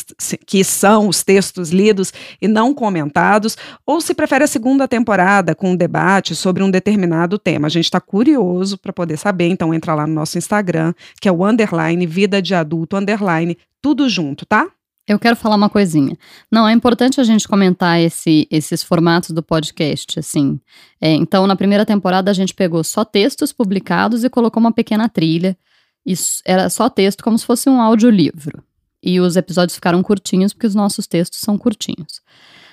que 0.47 0.63
são 0.63 1.09
os 1.09 1.25
textos 1.25 1.71
lidos 1.71 2.13
e 2.41 2.47
não 2.47 2.73
comentados, 2.73 3.57
ou 3.85 4.01
se 4.01 4.15
prefere 4.15 4.45
a 4.45 4.49
segunda 4.49 4.87
temporada 4.87 5.57
com 5.57 5.73
um 5.73 5.77
debate 5.77 6.37
sobre 6.37 6.63
um 6.63 6.71
determinado 6.71 7.37
tema. 7.37 7.67
A 7.67 7.71
gente 7.71 7.87
está 7.87 8.01
curioso 8.01 8.79
para 8.79 8.93
poder 8.93 9.17
saber, 9.17 9.49
então 9.49 9.75
entra 9.75 9.93
lá 9.93 10.07
no 10.07 10.15
nosso 10.15 10.39
Instagram, 10.39 10.95
que 11.21 11.29
é 11.29 11.33
o 11.33 11.45
underline 11.45 12.07
vida 12.07 12.41
de 12.41 12.55
adulto 12.55 12.97
underline, 13.09 13.57
tudo 13.81 14.09
junto, 14.09 14.45
tá? 14.45 14.67
Eu 15.07 15.19
quero 15.19 15.37
falar 15.37 15.57
uma 15.57 15.71
coisinha. 15.71 16.17
Não, 16.53 16.69
é 16.69 16.73
importante 16.73 17.19
a 17.19 17.25
gente 17.25 17.49
comentar 17.49 17.99
esse, 17.99 18.47
esses 18.51 18.83
formatos 18.83 19.31
do 19.31 19.43
podcast, 19.43 20.19
assim. 20.19 20.61
É, 21.01 21.11
então, 21.13 21.47
na 21.47 21.57
primeira 21.57 21.87
temporada, 21.87 22.31
a 22.31 22.35
gente 22.35 22.55
pegou 22.55 22.85
só 22.85 23.07
textos 23.07 23.51
publicados 23.51 24.23
e 24.23 24.29
colocou 24.29 24.61
uma 24.61 24.73
pequena 24.73 25.09
trilha. 25.09 25.57
Isso 26.05 26.43
era 26.45 26.69
só 26.69 26.91
texto, 26.91 27.25
como 27.25 27.39
se 27.39 27.47
fosse 27.47 27.71
um 27.71 27.81
audiolivro. 27.81 28.63
e 29.03 29.21
os 29.21 29.37
episódios 29.37 29.77
ficaram 29.77 30.03
curtinhos 30.03 30.53
porque 30.53 30.67
os 30.67 30.75
nossos 30.75 31.07
textos 31.07 31.41
são 31.41 31.57
curtinhos. 31.57 32.21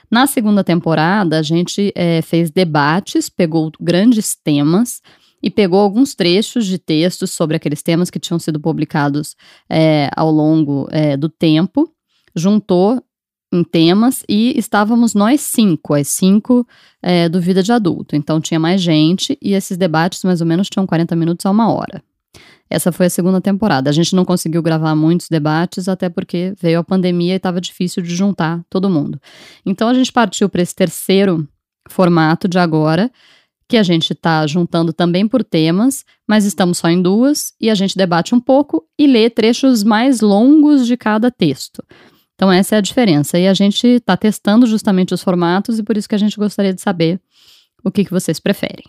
Na 0.10 0.28
segunda 0.28 0.64
temporada, 0.64 1.40
a 1.40 1.42
gente 1.42 1.92
é, 1.96 2.22
fez 2.22 2.50
debates, 2.52 3.30
pegou 3.30 3.72
grandes 3.80 4.36
temas 4.36 5.02
e 5.42 5.50
pegou 5.50 5.80
alguns 5.80 6.16
trechos 6.16 6.66
de 6.66 6.78
textos 6.78 7.32
sobre 7.32 7.56
aqueles 7.56 7.82
temas 7.82 8.10
que 8.10 8.20
tinham 8.20 8.40
sido 8.40 8.60
publicados 8.60 9.36
é, 9.70 10.10
ao 10.16 10.32
longo 10.32 10.88
é, 10.92 11.16
do 11.16 11.30
tempo, 11.30 11.92
juntou 12.36 13.02
em 13.54 13.64
temas 13.64 14.24
e 14.28 14.58
estávamos 14.58 15.14
nós 15.14 15.42
cinco, 15.42 15.94
as 15.94 16.08
cinco 16.08 16.68
é, 17.02 17.30
do 17.30 17.40
Vida 17.40 17.64
de 17.64 17.72
Adulto. 17.72 18.16
Então 18.16 18.42
tinha 18.42 18.60
mais 18.60 18.82
gente 18.82 19.38
e 19.42 19.54
esses 19.54 19.78
debates 19.78 20.24
mais 20.24 20.42
ou 20.42 20.48
menos 20.48 20.70
tinham 20.70 20.86
40 20.86 21.16
minutos 21.16 21.46
a 21.46 21.52
uma 21.52 21.72
hora. 21.72 22.04
Essa 22.70 22.92
foi 22.92 23.06
a 23.06 23.10
segunda 23.10 23.40
temporada. 23.40 23.90
A 23.90 23.94
gente 23.94 24.16
não 24.16 24.26
conseguiu 24.26 24.62
gravar 24.62 24.96
muitos 24.96 25.30
debates, 25.30 25.88
até 25.88 26.10
porque 26.10 26.54
veio 26.60 26.80
a 26.80 26.84
pandemia 26.84 27.34
e 27.34 27.38
estava 27.38 27.62
difícil 27.62 28.02
de 28.02 28.16
juntar 28.16 28.64
todo 28.70 28.90
mundo. 28.90 29.22
Então 29.66 29.88
a 29.88 29.94
gente 29.94 30.12
partiu 30.12 30.50
para 30.50 30.62
esse 30.62 30.74
terceiro 30.74 31.48
formato 31.88 32.48
de 32.48 32.58
agora, 32.58 33.12
que 33.68 33.78
a 33.78 33.84
gente 33.84 34.14
está 34.14 34.46
juntando 34.46 34.94
também 34.94 35.28
por 35.28 35.44
temas, 35.44 36.06
mas 36.28 36.46
estamos 36.46 36.78
só 36.78 36.88
em 36.88 37.02
duas 37.02 37.54
e 37.60 37.70
a 37.70 37.76
gente 37.76 37.98
debate 37.98 38.36
um 38.36 38.40
pouco 38.40 38.88
e 38.98 39.08
lê 39.08 39.30
trechos 39.30 39.84
mais 39.84 40.22
longos 40.22 40.86
de 40.86 40.96
cada 40.96 41.32
texto. 41.32 41.84
Então 42.36 42.52
essa 42.52 42.76
é 42.76 42.78
a 42.78 42.82
diferença. 42.82 43.40
E 43.40 43.48
a 43.48 43.54
gente 43.54 43.88
está 43.88 44.16
testando 44.16 44.68
justamente 44.68 45.14
os 45.14 45.24
formatos 45.24 45.80
e 45.80 45.84
por 45.84 45.98
isso 45.98 46.08
que 46.08 46.16
a 46.16 46.20
gente 46.20 46.38
gostaria 46.38 46.74
de 46.74 46.82
saber 46.82 47.20
o 47.84 47.92
que, 47.92 48.06
que 48.06 48.12
vocês 48.12 48.40
preferem. 48.40 48.86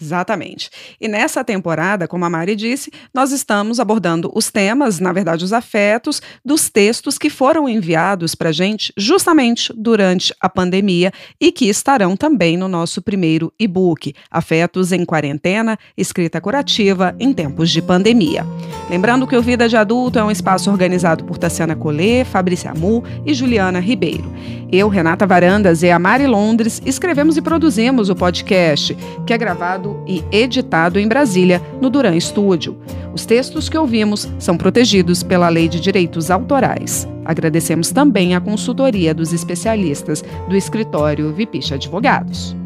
Exatamente. 0.00 0.70
E 1.00 1.06
nessa 1.06 1.44
temporada, 1.44 2.08
como 2.08 2.24
a 2.24 2.30
Mari 2.30 2.56
disse, 2.56 2.90
nós 3.14 3.30
estamos 3.30 3.78
abordando 3.78 4.32
os 4.34 4.50
temas, 4.50 4.98
na 4.98 5.12
verdade, 5.12 5.44
os 5.44 5.52
afetos, 5.52 6.20
dos 6.44 6.68
textos 6.68 7.18
que 7.18 7.28
foram 7.28 7.68
enviados 7.68 8.34
para 8.34 8.48
a 8.48 8.52
gente 8.52 8.92
justamente 8.96 9.72
durante 9.76 10.34
a 10.40 10.48
pandemia 10.48 11.12
e 11.40 11.52
que 11.52 11.68
estarão 11.68 12.16
também 12.16 12.56
no 12.56 12.68
nosso 12.68 13.02
primeiro 13.02 13.52
e-book, 13.58 14.14
Afetos 14.30 14.92
em 14.92 15.04
Quarentena, 15.04 15.78
Escrita 15.96 16.40
Curativa 16.40 17.14
em 17.20 17.32
Tempos 17.32 17.70
de 17.70 17.82
Pandemia. 17.82 18.46
Lembrando 18.88 19.26
que 19.26 19.36
o 19.36 19.42
Vida 19.42 19.68
de 19.68 19.76
Adulto 19.76 20.18
é 20.18 20.24
um 20.24 20.30
espaço 20.30 20.70
organizado 20.70 21.24
por 21.24 21.38
Tassiana 21.38 21.76
Collet, 21.76 22.24
Fabrícia 22.24 22.70
Amu 22.70 23.04
e 23.26 23.34
Juliana 23.34 23.78
Ribeiro. 23.78 24.32
Eu, 24.70 24.88
Renata 24.88 25.26
Varandas 25.26 25.82
e 25.82 25.90
a 25.90 25.98
Mari 25.98 26.26
Londres 26.26 26.80
escrevemos 26.84 27.36
e 27.36 27.42
produzimos 27.42 28.08
o 28.08 28.16
podcast, 28.16 28.96
que 29.26 29.34
é 29.34 29.38
gravado 29.38 29.81
e 30.06 30.24
editado 30.30 30.98
em 30.98 31.08
Brasília, 31.08 31.60
no 31.80 31.90
Duran 31.90 32.18
Studio. 32.18 32.78
Os 33.14 33.26
textos 33.26 33.68
que 33.68 33.76
ouvimos 33.76 34.28
são 34.38 34.56
protegidos 34.56 35.22
pela 35.22 35.48
Lei 35.48 35.68
de 35.68 35.80
Direitos 35.80 36.30
Autorais. 36.30 37.06
Agradecemos 37.24 37.90
também 37.90 38.34
a 38.34 38.40
consultoria 38.40 39.14
dos 39.14 39.32
especialistas 39.32 40.24
do 40.48 40.56
escritório 40.56 41.32
Vipicha 41.32 41.74
Advogados. 41.74 42.56